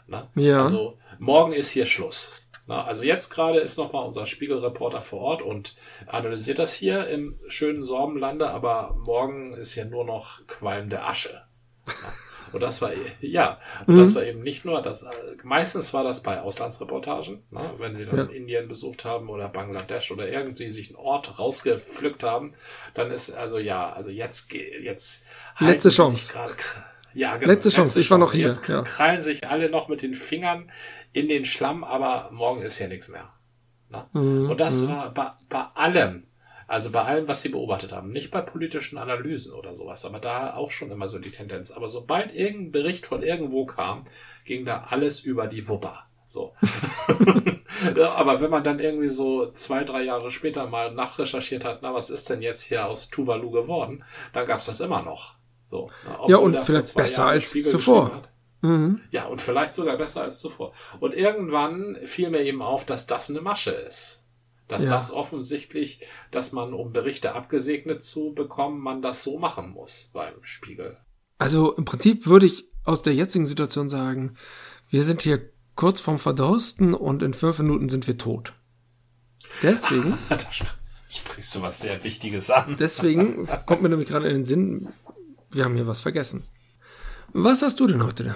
[0.08, 0.28] Ne?
[0.36, 0.64] Ja.
[0.64, 2.43] Also morgen ist hier Schluss.
[2.66, 7.39] Na, also jetzt gerade ist nochmal unser Spiegelreporter vor Ort und analysiert das hier im
[7.47, 11.43] schönen Sorbenlande, aber morgen ist ja nur noch qualmende Asche.
[11.86, 11.93] Na,
[12.53, 13.99] und das war, ja, und mhm.
[13.99, 15.05] das war eben nicht nur das,
[15.43, 18.24] meistens war das bei Auslandsreportagen, na, wenn sie dann ja.
[18.26, 22.53] Indien besucht haben oder Bangladesch oder irgendwie sich einen Ort rausgepflückt haben,
[22.93, 25.26] dann ist also ja, also jetzt, jetzt
[25.59, 26.34] letzte Chance.
[27.14, 27.51] Ja, genau.
[27.51, 28.47] Letzte Chance, ich war noch hier.
[28.47, 28.82] Jetzt ja.
[28.82, 30.72] krallen sich alle noch mit den Fingern
[31.11, 33.34] in den Schlamm, aber morgen ist ja nichts mehr.
[34.14, 34.49] Mhm.
[34.49, 34.88] Und das mhm.
[34.89, 36.24] war bei, bei allem,
[36.68, 40.55] also bei allem, was sie beobachtet haben, nicht bei politischen Analysen oder sowas, aber da
[40.55, 41.72] auch schon immer so die Tendenz.
[41.72, 44.05] Aber sobald irgendein Bericht von irgendwo kam,
[44.45, 46.05] ging da alles über die Wupper.
[46.26, 46.55] So.
[48.16, 52.09] aber wenn man dann irgendwie so zwei, drei Jahre später mal nachrecherchiert hat, na, was
[52.09, 55.36] ist denn jetzt hier aus Tuvalu geworden, dann gab's das immer noch.
[55.74, 58.21] So, na, ja, und vielleicht besser als zuvor.
[58.61, 59.01] Mhm.
[59.09, 60.71] Ja, und vielleicht sogar besser als zuvor.
[60.99, 64.28] Und irgendwann fiel mir eben auf, dass das eine Masche ist.
[64.67, 64.89] Dass ja.
[64.89, 70.36] das offensichtlich, dass man, um Berichte abgesegnet zu bekommen, man das so machen muss beim
[70.43, 70.97] Spiegel.
[71.39, 74.36] Also im Prinzip würde ich aus der jetzigen Situation sagen,
[74.91, 78.53] wir sind hier kurz vorm Verdursten und in fünf Minuten sind wir tot.
[79.63, 80.19] Deswegen
[81.13, 82.76] Sprichst du was sehr Wichtiges an?
[82.80, 84.89] Deswegen kommt mir nämlich gerade in den Sinn,
[85.54, 86.43] wir haben hier was vergessen.
[87.34, 88.36] Was hast du denn heute?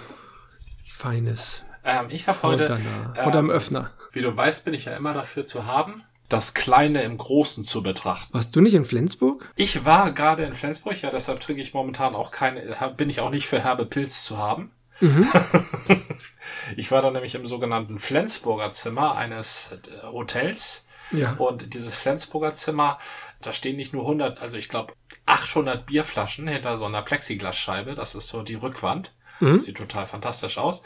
[0.85, 1.63] Feines.
[1.83, 2.67] Ähm, ich habe heute.
[2.67, 3.91] Deiner, vor deinem ähm, Öffner.
[4.11, 7.83] Wie du weißt, bin ich ja immer dafür zu haben, das Kleine im Großen zu
[7.83, 8.33] betrachten.
[8.33, 9.51] Warst du nicht in Flensburg?
[9.55, 12.61] Ich war gerade in Flensburg, ja, deshalb trinke ich momentan auch keine,
[12.97, 14.71] bin ich auch nicht für herbe Pilz zu haben.
[16.75, 20.85] ich war da nämlich im sogenannten Flensburger Zimmer eines äh, Hotels.
[21.11, 21.33] Ja.
[21.37, 22.97] Und dieses Flensburger Zimmer,
[23.41, 24.93] da stehen nicht nur 100, also ich glaube
[25.25, 27.93] 800 Bierflaschen hinter so einer Plexiglasscheibe.
[27.93, 29.13] Das ist so die Rückwand.
[29.39, 30.81] Das sieht total fantastisch aus.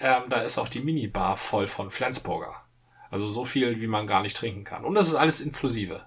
[0.00, 2.54] Ähm, da ist auch die Minibar voll von Flensburger.
[3.10, 4.84] Also so viel, wie man gar nicht trinken kann.
[4.84, 6.04] Und das ist alles inklusive.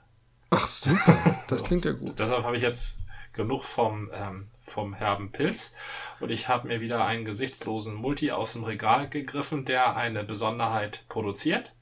[0.51, 1.17] Ach super,
[1.47, 2.19] das klingt ja gut.
[2.19, 2.99] Deshalb habe ich jetzt
[3.33, 5.73] genug vom, ähm, vom herben Pilz.
[6.19, 11.05] Und ich habe mir wieder einen gesichtslosen Multi aus dem Regal gegriffen, der eine Besonderheit
[11.09, 11.73] produziert.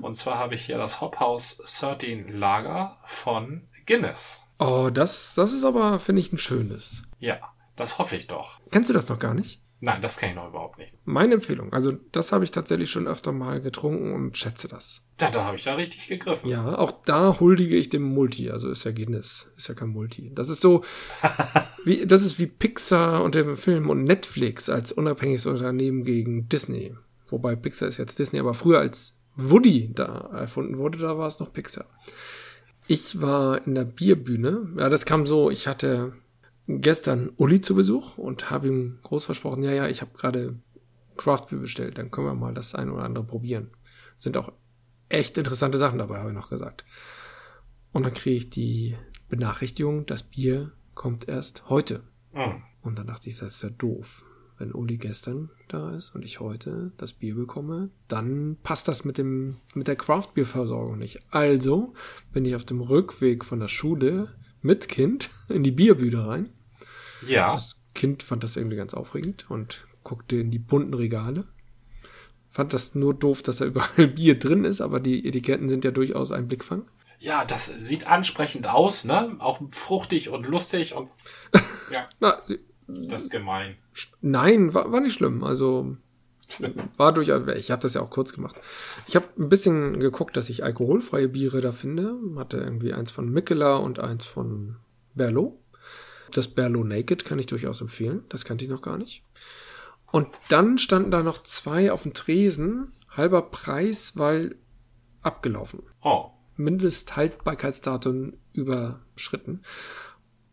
[0.00, 4.46] Und zwar habe ich hier das Hophaus 13 Lager von Guinness.
[4.58, 7.02] Oh, das, das ist aber, finde ich, ein schönes.
[7.18, 7.38] Ja,
[7.76, 8.60] das hoffe ich doch.
[8.70, 9.60] Kennst du das noch gar nicht?
[9.84, 10.94] Nein, das kenne ich noch überhaupt nicht.
[11.04, 11.72] Meine Empfehlung.
[11.72, 15.04] Also, das habe ich tatsächlich schon öfter mal getrunken und schätze das.
[15.16, 16.48] Da, da habe ich da richtig gegriffen.
[16.48, 18.48] Ja, auch da huldige ich dem Multi.
[18.48, 20.30] Also ist ja Guinness, ist ja kein Multi.
[20.36, 20.84] Das ist so,
[21.84, 26.94] wie, das ist wie Pixar und dem Film und Netflix als unabhängiges Unternehmen gegen Disney.
[27.26, 31.40] Wobei Pixar ist jetzt Disney, aber früher als Woody da erfunden wurde, da war es
[31.40, 31.86] noch Pixar.
[32.86, 34.68] Ich war in der Bierbühne.
[34.76, 36.12] Ja, das kam so, ich hatte
[36.68, 40.56] gestern Uli zu Besuch und habe ihm groß versprochen, ja, ja, ich habe gerade
[41.16, 43.70] Craft Beer bestellt, dann können wir mal das ein oder andere probieren.
[44.18, 44.52] Sind auch
[45.08, 46.84] echt interessante Sachen dabei, habe ich noch gesagt.
[47.92, 48.96] Und dann kriege ich die
[49.28, 52.02] Benachrichtigung, das Bier kommt erst heute.
[52.32, 52.62] Hm.
[52.80, 54.24] Und dann dachte ich, das ist ja doof.
[54.62, 59.18] Wenn Uli gestern da ist und ich heute das Bier bekomme, dann passt das mit
[59.18, 61.18] dem, mit der Craft-Bier-Versorgung nicht.
[61.32, 61.94] Also
[62.32, 64.28] bin ich auf dem Rückweg von der Schule
[64.60, 66.50] mit Kind in die Bierbühne rein.
[67.26, 71.48] Ja, Das Kind fand das irgendwie ganz aufregend und guckte in die bunten Regale.
[72.48, 75.90] Fand das nur doof, dass da überall Bier drin ist, aber die Etiketten sind ja
[75.90, 76.84] durchaus ein Blickfang.
[77.18, 79.34] ja, das sieht ansprechend aus, ne?
[79.40, 81.10] Auch fruchtig und lustig und
[81.92, 82.40] ja, Na,
[83.08, 83.76] das ist gemein.
[84.20, 85.44] Nein, war, war nicht schlimm.
[85.44, 85.96] Also
[86.96, 88.56] war durchaus, ich habe das ja auch kurz gemacht.
[89.06, 92.14] Ich habe ein bisschen geguckt, dass ich alkoholfreie Biere da finde.
[92.36, 94.76] Hatte irgendwie eins von Mikkeler und eins von
[95.14, 95.58] Berlo.
[96.32, 98.24] Das Berlo Naked kann ich durchaus empfehlen.
[98.28, 99.24] Das kannte ich noch gar nicht.
[100.10, 102.92] Und dann standen da noch zwei auf dem Tresen.
[103.08, 104.56] Halber Preis, weil
[105.22, 105.82] abgelaufen.
[106.02, 109.62] Oh, Mindesthaltbarkeitsdatum überschritten.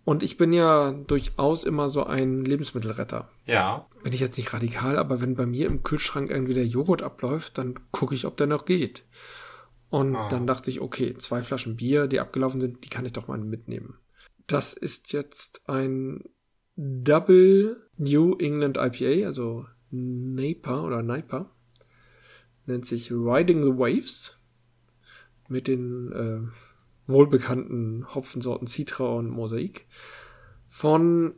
[0.09, 3.85] Und ich bin ja durchaus immer so ein Lebensmittelretter ja.
[4.01, 7.59] bin ich jetzt nicht radikal, aber wenn bei mir im Kühlschrank irgendwie der Joghurt abläuft,
[7.59, 9.05] dann gucke ich, ob der noch geht.
[9.91, 10.27] Und Ah.
[10.29, 13.37] dann dachte ich, okay, zwei Flaschen Bier, die abgelaufen sind, die kann ich doch mal
[13.37, 13.99] mitnehmen.
[14.47, 16.23] Das ist jetzt ein
[16.75, 21.51] Double New England IPA, also Napa oder Napa.
[22.65, 24.39] Nennt sich Riding the Waves.
[25.49, 26.68] Mit den äh,
[27.09, 29.87] wohlbekannten Hopfensorten Citra und Mosaik.
[30.67, 31.35] Von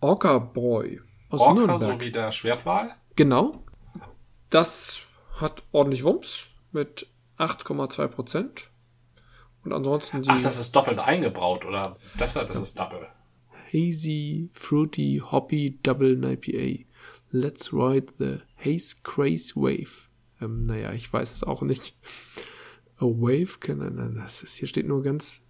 [0.00, 1.80] Orca Boy aus Orca, Nürnberg.
[1.80, 2.94] so wie der Schwertwal.
[3.16, 3.64] Genau.
[4.50, 5.02] Das
[5.36, 7.06] hat ordentlich Wumms mit
[7.38, 8.70] 8,2 Prozent.
[9.64, 11.96] Und ansonsten die Ach, das ist doppelt eingebraut, oder?
[12.18, 13.06] Deshalb ist es Double.
[13.72, 16.84] Hazy, Fruity, Hoppy Double IPA.
[17.30, 20.08] Let's ride the Haze Craze Wave.
[20.40, 21.96] Ähm, naja, ich weiß es auch nicht.
[23.02, 25.48] A Wave kann, nein, das ist, hier steht nur ganz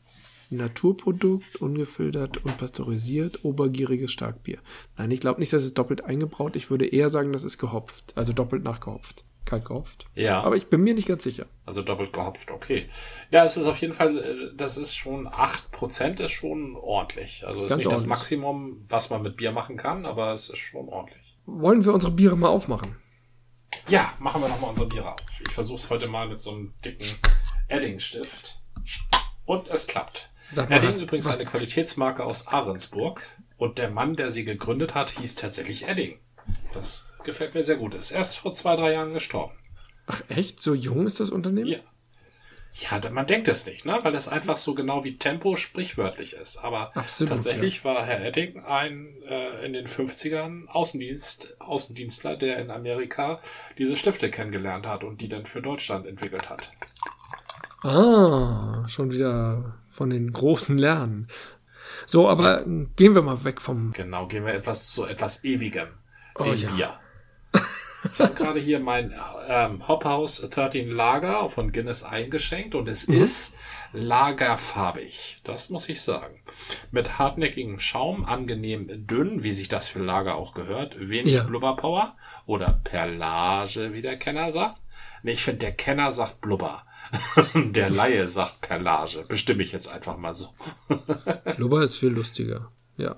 [0.52, 4.58] Naturprodukt, ungefiltert und pasteurisiert, obergieriges Starkbier.
[4.96, 6.56] Nein, ich glaube nicht, dass es doppelt eingebraut.
[6.56, 8.12] Ich würde eher sagen, das ist gehopft.
[8.16, 9.24] Also doppelt nachgehopft.
[9.46, 10.06] Kalt gehopft.
[10.14, 10.42] Ja.
[10.42, 11.46] Aber ich bin mir nicht ganz sicher.
[11.64, 12.86] Also doppelt gehopft, okay.
[13.30, 17.46] Ja, es ist auf jeden Fall, äh, das ist schon 8% ist schon ordentlich.
[17.46, 18.08] Also ist Ganz nicht das ordentlich.
[18.10, 21.38] Maximum, was man mit Bier machen kann, aber es ist schon ordentlich.
[21.46, 22.96] Wollen wir unsere Biere mal aufmachen?
[23.88, 25.40] Ja, machen wir nochmal unsere Biere auf.
[25.40, 27.06] Ich versuche es heute mal mit so einem dicken
[27.72, 28.58] Eddingstift.
[29.44, 30.30] Und es klappt.
[30.50, 33.22] Sag mal, Edding was- übrigens was- eine Qualitätsmarke aus Ahrensburg.
[33.56, 36.18] Und der Mann, der sie gegründet hat, hieß tatsächlich Edding.
[36.72, 37.94] Das gefällt mir sehr gut.
[37.94, 39.54] Ist erst vor zwei, drei Jahren gestorben.
[40.06, 40.60] Ach echt?
[40.60, 41.68] So jung ist das Unternehmen?
[41.68, 41.78] Ja.
[42.90, 43.98] Ja, man denkt es nicht, ne?
[44.00, 46.56] weil das einfach so genau wie Tempo sprichwörtlich ist.
[46.56, 52.70] Aber Absolut, tatsächlich war Herr Edding ein äh, in den 50ern Außendienst, Außendienstler, der in
[52.70, 53.40] Amerika
[53.76, 56.72] diese Stifte kennengelernt hat und die dann für Deutschland entwickelt hat.
[57.82, 61.28] Ah, schon wieder von den großen Lernen.
[62.06, 62.64] So, aber
[62.96, 63.92] gehen wir mal weg vom.
[63.92, 65.88] Genau, gehen wir etwas zu etwas Ewigem.
[66.38, 66.70] Oh dem ja.
[66.70, 66.98] Bier.
[68.10, 69.14] Ich habe gerade hier mein
[69.48, 73.22] ähm, Hophouse 13 Lager von Guinness eingeschenkt und es mhm.
[73.22, 73.56] ist
[73.92, 75.40] lagerfarbig.
[75.44, 76.42] Das muss ich sagen.
[76.90, 80.96] Mit hartnäckigem Schaum, angenehm dünn, wie sich das für Lager auch gehört.
[80.98, 81.42] Wenig ja.
[81.44, 82.16] Blubberpower
[82.46, 84.80] oder Perlage, wie der Kenner sagt.
[85.22, 86.84] Nee, ich finde, der Kenner sagt Blubber.
[87.54, 89.24] der Laie sagt Perlage.
[89.28, 90.48] Bestimme ich jetzt einfach mal so.
[91.56, 92.70] Blubber ist viel lustiger.
[92.96, 93.16] Ja.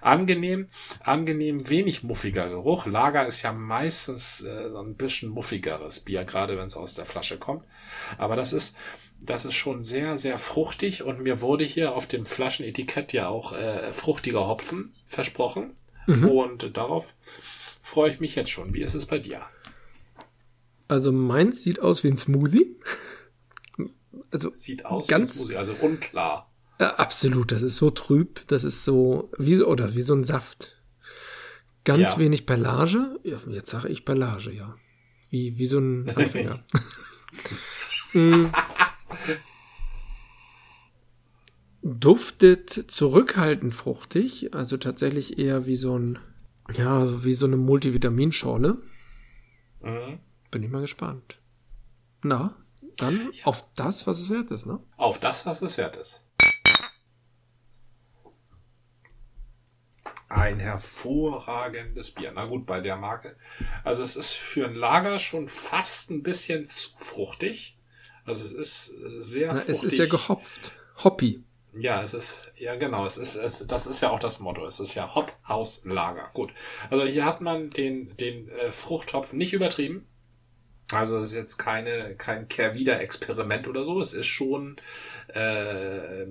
[0.00, 0.66] Angenehm,
[1.00, 2.86] angenehm wenig muffiger Geruch.
[2.86, 7.06] Lager ist ja meistens äh, so ein bisschen muffigeres Bier, gerade wenn es aus der
[7.06, 7.64] Flasche kommt.
[8.18, 8.76] Aber das ist,
[9.22, 13.52] das ist schon sehr, sehr fruchtig und mir wurde hier auf dem Flaschenetikett ja auch
[13.52, 15.72] äh, fruchtiger Hopfen versprochen.
[16.06, 16.28] Mhm.
[16.28, 17.14] Und darauf
[17.82, 18.74] freue ich mich jetzt schon.
[18.74, 19.42] Wie ist es bei dir?
[20.88, 22.76] Also meins sieht aus wie ein Smoothie.
[24.34, 26.52] Also sieht aus ganz, Smoothie, also unklar.
[26.80, 30.24] Ja, absolut, das ist so trüb, das ist so wie so oder wie so ein
[30.24, 30.76] Saft.
[31.84, 32.18] Ganz ja.
[32.18, 33.20] wenig Perlage.
[33.22, 34.74] Ja, jetzt sage ich Perlage, ja.
[35.30, 36.64] Wie, wie so ein Anfänger.
[38.12, 38.46] Mm.
[41.82, 46.18] Duftet zurückhaltend fruchtig, also tatsächlich eher wie so ein,
[46.76, 48.78] ja, wie so eine Multivitaminschorle.
[49.80, 50.18] Mhm.
[50.50, 51.38] Bin ich mal gespannt.
[52.22, 52.56] Na,
[52.96, 53.44] dann ja.
[53.44, 54.80] auf das, was es wert ist, ne?
[54.96, 56.24] Auf das, was es wert ist.
[60.28, 62.32] Ein hervorragendes Bier.
[62.34, 63.36] Na gut, bei der Marke.
[63.84, 67.78] Also es ist für ein Lager schon fast ein bisschen zu fruchtig.
[68.24, 69.74] Also es ist äh, sehr Na, fruchtig.
[69.76, 70.72] Es ist ja gehopft.
[71.04, 71.44] Hoppy.
[71.76, 74.64] Ja, es ist, ja genau, es ist, es, das ist ja auch das Motto.
[74.64, 76.30] Es ist ja Hop, Haus, Lager.
[76.32, 76.52] Gut.
[76.88, 80.06] Also hier hat man den, den äh, Fruchthopf nicht übertrieben.
[80.94, 84.00] Also es ist jetzt keine, kein Kehrwieder-Experiment oder so.
[84.00, 84.76] Es ist schon,
[85.28, 86.26] äh,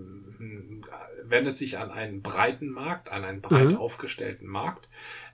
[1.23, 3.77] wendet sich an einen breiten Markt, an einen breit mhm.
[3.77, 4.87] aufgestellten Markt.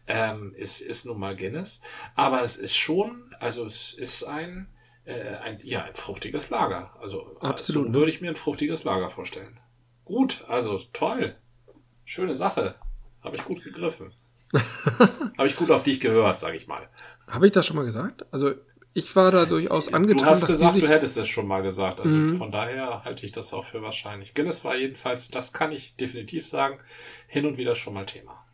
[0.07, 1.81] Ähm, ist, ist nun mal Guinness.
[2.15, 4.67] Aber es ist schon, also es ist ein,
[5.05, 6.97] äh, ein, ja, ein fruchtiges Lager.
[7.01, 7.87] Also, Absolut.
[7.87, 9.59] so würde ich mir ein fruchtiges Lager vorstellen.
[10.05, 11.35] Gut, also toll.
[12.05, 12.75] Schöne Sache.
[13.21, 14.13] Habe ich gut gegriffen.
[15.37, 16.87] Habe ich gut auf dich gehört, sage ich mal.
[17.27, 18.25] Habe ich das schon mal gesagt?
[18.31, 18.53] Also
[18.93, 20.23] ich war da durchaus angetan.
[20.23, 22.01] Du hast gesagt, du hättest es schon mal gesagt.
[22.01, 22.37] Also mhm.
[22.37, 24.33] von daher halte ich das auch für wahrscheinlich.
[24.33, 26.77] Guinness war jedenfalls, das kann ich definitiv sagen,
[27.27, 28.45] hin und wieder schon mal Thema.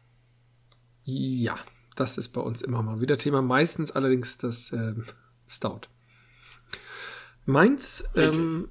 [1.03, 1.57] Ja,
[1.95, 3.41] das ist bei uns immer mal wieder Thema.
[3.41, 5.05] Meistens allerdings das ähm,
[5.47, 5.81] Stout.
[7.45, 8.69] Meins ähm,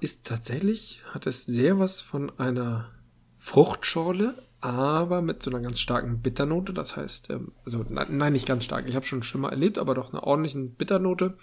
[0.00, 2.92] ist tatsächlich, hat es sehr was von einer
[3.36, 6.72] Fruchtschorle, aber mit so einer ganz starken Bitternote.
[6.72, 8.88] Das heißt, ähm, also nein, nicht ganz stark.
[8.88, 11.36] Ich habe schon schlimmer erlebt, aber doch eine ordentliche Bitternote,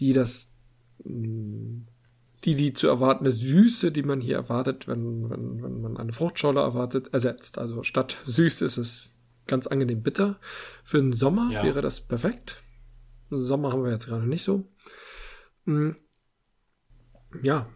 [0.00, 0.52] die das,
[1.04, 1.82] mm,
[2.44, 6.60] die die zu erwartende Süße, die man hier erwartet, wenn, wenn, wenn man eine Fruchtschorle
[6.60, 7.58] erwartet, ersetzt.
[7.58, 9.10] Also statt süß ist es
[9.46, 10.38] ganz angenehm bitter.
[10.82, 11.62] Für den Sommer ja.
[11.62, 12.62] wäre das perfekt.
[13.28, 14.66] Sommer haben wir jetzt gerade nicht so.
[15.66, 15.90] Mm.
[17.42, 17.68] Ja,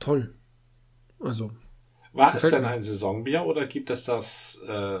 [0.00, 0.34] toll.
[1.20, 1.52] Also
[2.16, 5.00] war es denn ein Saisonbier oder gibt es das, äh,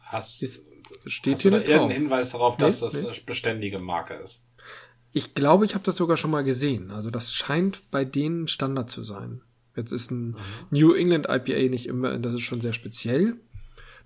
[0.00, 0.66] hast, ist,
[1.06, 3.08] steht hast hier du da irgendeinen Hinweis darauf, dass nee, das nee.
[3.08, 4.46] eine beständige Marke ist?
[5.12, 6.90] Ich glaube, ich habe das sogar schon mal gesehen.
[6.90, 9.40] Also das scheint bei denen Standard zu sein.
[9.74, 10.36] Jetzt ist ein mhm.
[10.70, 13.36] New England IPA nicht immer, das ist schon sehr speziell.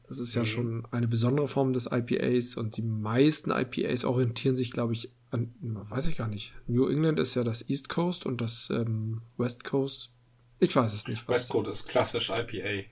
[0.09, 0.47] Das ist ja mhm.
[0.47, 5.55] schon eine besondere Form des IPAs und die meisten IPAs orientieren sich, glaube ich, an,
[5.61, 6.53] weiß ich gar nicht.
[6.67, 10.13] New England ist ja das East Coast und das ähm, West Coast
[10.61, 11.27] ich weiß es nicht.
[11.27, 12.87] Westcoast ist klassisch IPA.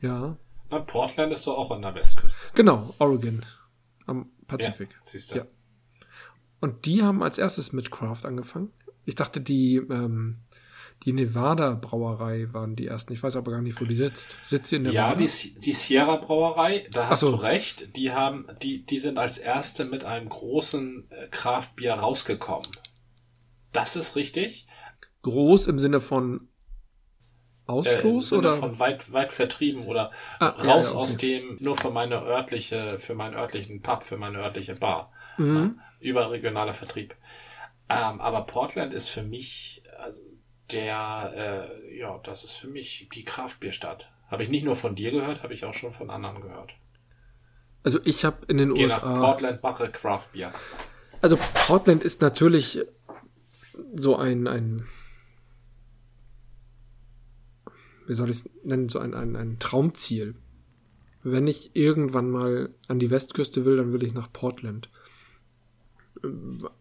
[0.00, 0.36] Ja.
[0.70, 2.46] Na, Portland ist doch auch an der Westküste.
[2.54, 3.44] Genau, Oregon.
[4.06, 4.90] Am Pazifik.
[4.92, 5.38] Ja, siehst du.
[5.38, 5.46] Ja.
[6.60, 8.72] Und die haben als erstes mit Craft angefangen.
[9.04, 10.38] Ich dachte, die, ähm,
[11.04, 13.12] die Nevada Brauerei waren die ersten.
[13.12, 14.48] Ich weiß aber gar nicht, wo die sitzt.
[14.48, 15.10] Sitzt sie in Nevada?
[15.10, 17.30] Ja, die, die Sierra Brauerei, da hast so.
[17.30, 17.96] du recht.
[17.96, 22.68] Die haben, die, die sind als erste mit einem großen äh, Craft-Bier rausgekommen.
[23.72, 24.66] Das ist richtig.
[25.22, 26.48] Groß im Sinne von
[27.66, 28.52] Ausstoß äh, oder?
[28.52, 31.02] von weit weit vertrieben oder ah, raus ja, okay.
[31.02, 35.12] aus dem nur für meine örtliche für meinen örtlichen Pub für meine örtliche Bar.
[35.36, 35.56] Mhm.
[35.56, 37.16] ja, überregionaler Vertrieb.
[37.88, 40.22] Ähm, aber Portland ist für mich also
[40.70, 44.10] der äh, ja das ist für mich die Kraftbierstadt.
[44.28, 46.74] Habe ich nicht nur von dir gehört habe ich auch schon von anderen gehört.
[47.82, 50.52] Also ich habe in den Geh USA nach Portland mache Craftbier
[51.22, 52.84] also Portland ist natürlich
[53.94, 54.86] so ein ein
[58.06, 60.34] wie soll ich es nennen, so ein, ein, ein Traumziel.
[61.22, 64.90] Wenn ich irgendwann mal an die Westküste will, dann will ich nach Portland.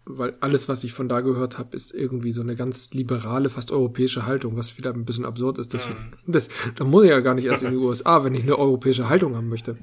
[0.06, 3.72] Weil alles, was ich von da gehört habe, ist irgendwie so eine ganz liberale, fast
[3.72, 5.74] europäische Haltung, was wieder ein bisschen absurd ist.
[5.74, 5.88] Das,
[6.28, 9.10] das, da muss ich ja gar nicht erst in die USA, wenn ich eine europäische
[9.10, 9.78] Haltung haben möchte.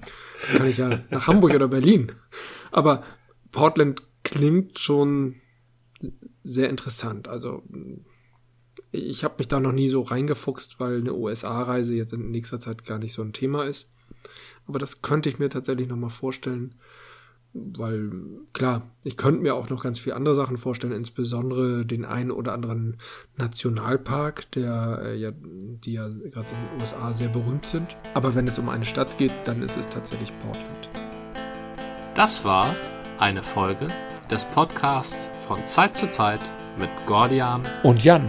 [0.49, 2.13] Dann kann ich ja nach Hamburg oder Berlin.
[2.71, 3.03] Aber
[3.51, 5.37] Portland klingt schon
[6.45, 7.29] sehr interessant.
[7.29, 7.63] Also
[8.93, 12.85] ich habe mich da noch nie so reingefuchst, weil eine USA-Reise jetzt in nächster Zeit
[12.85, 13.91] gar nicht so ein Thema ist.
[14.67, 16.75] Aber das könnte ich mir tatsächlich noch mal vorstellen,
[17.55, 18.11] weil
[18.53, 22.53] klar, ich könnte mir auch noch ganz viele andere Sachen vorstellen, insbesondere den einen oder
[22.53, 22.99] anderen
[23.37, 27.97] Nationalpark, der äh, ja, die ja gerade in den USA sehr berühmt sind.
[28.15, 30.89] Aber wenn es um eine Stadt geht, dann ist es tatsächlich Portland.
[32.15, 32.75] Das war
[33.19, 33.89] eine Folge
[34.31, 36.41] des Podcasts von Zeit zu Zeit
[36.79, 38.29] mit Gordian und Jan.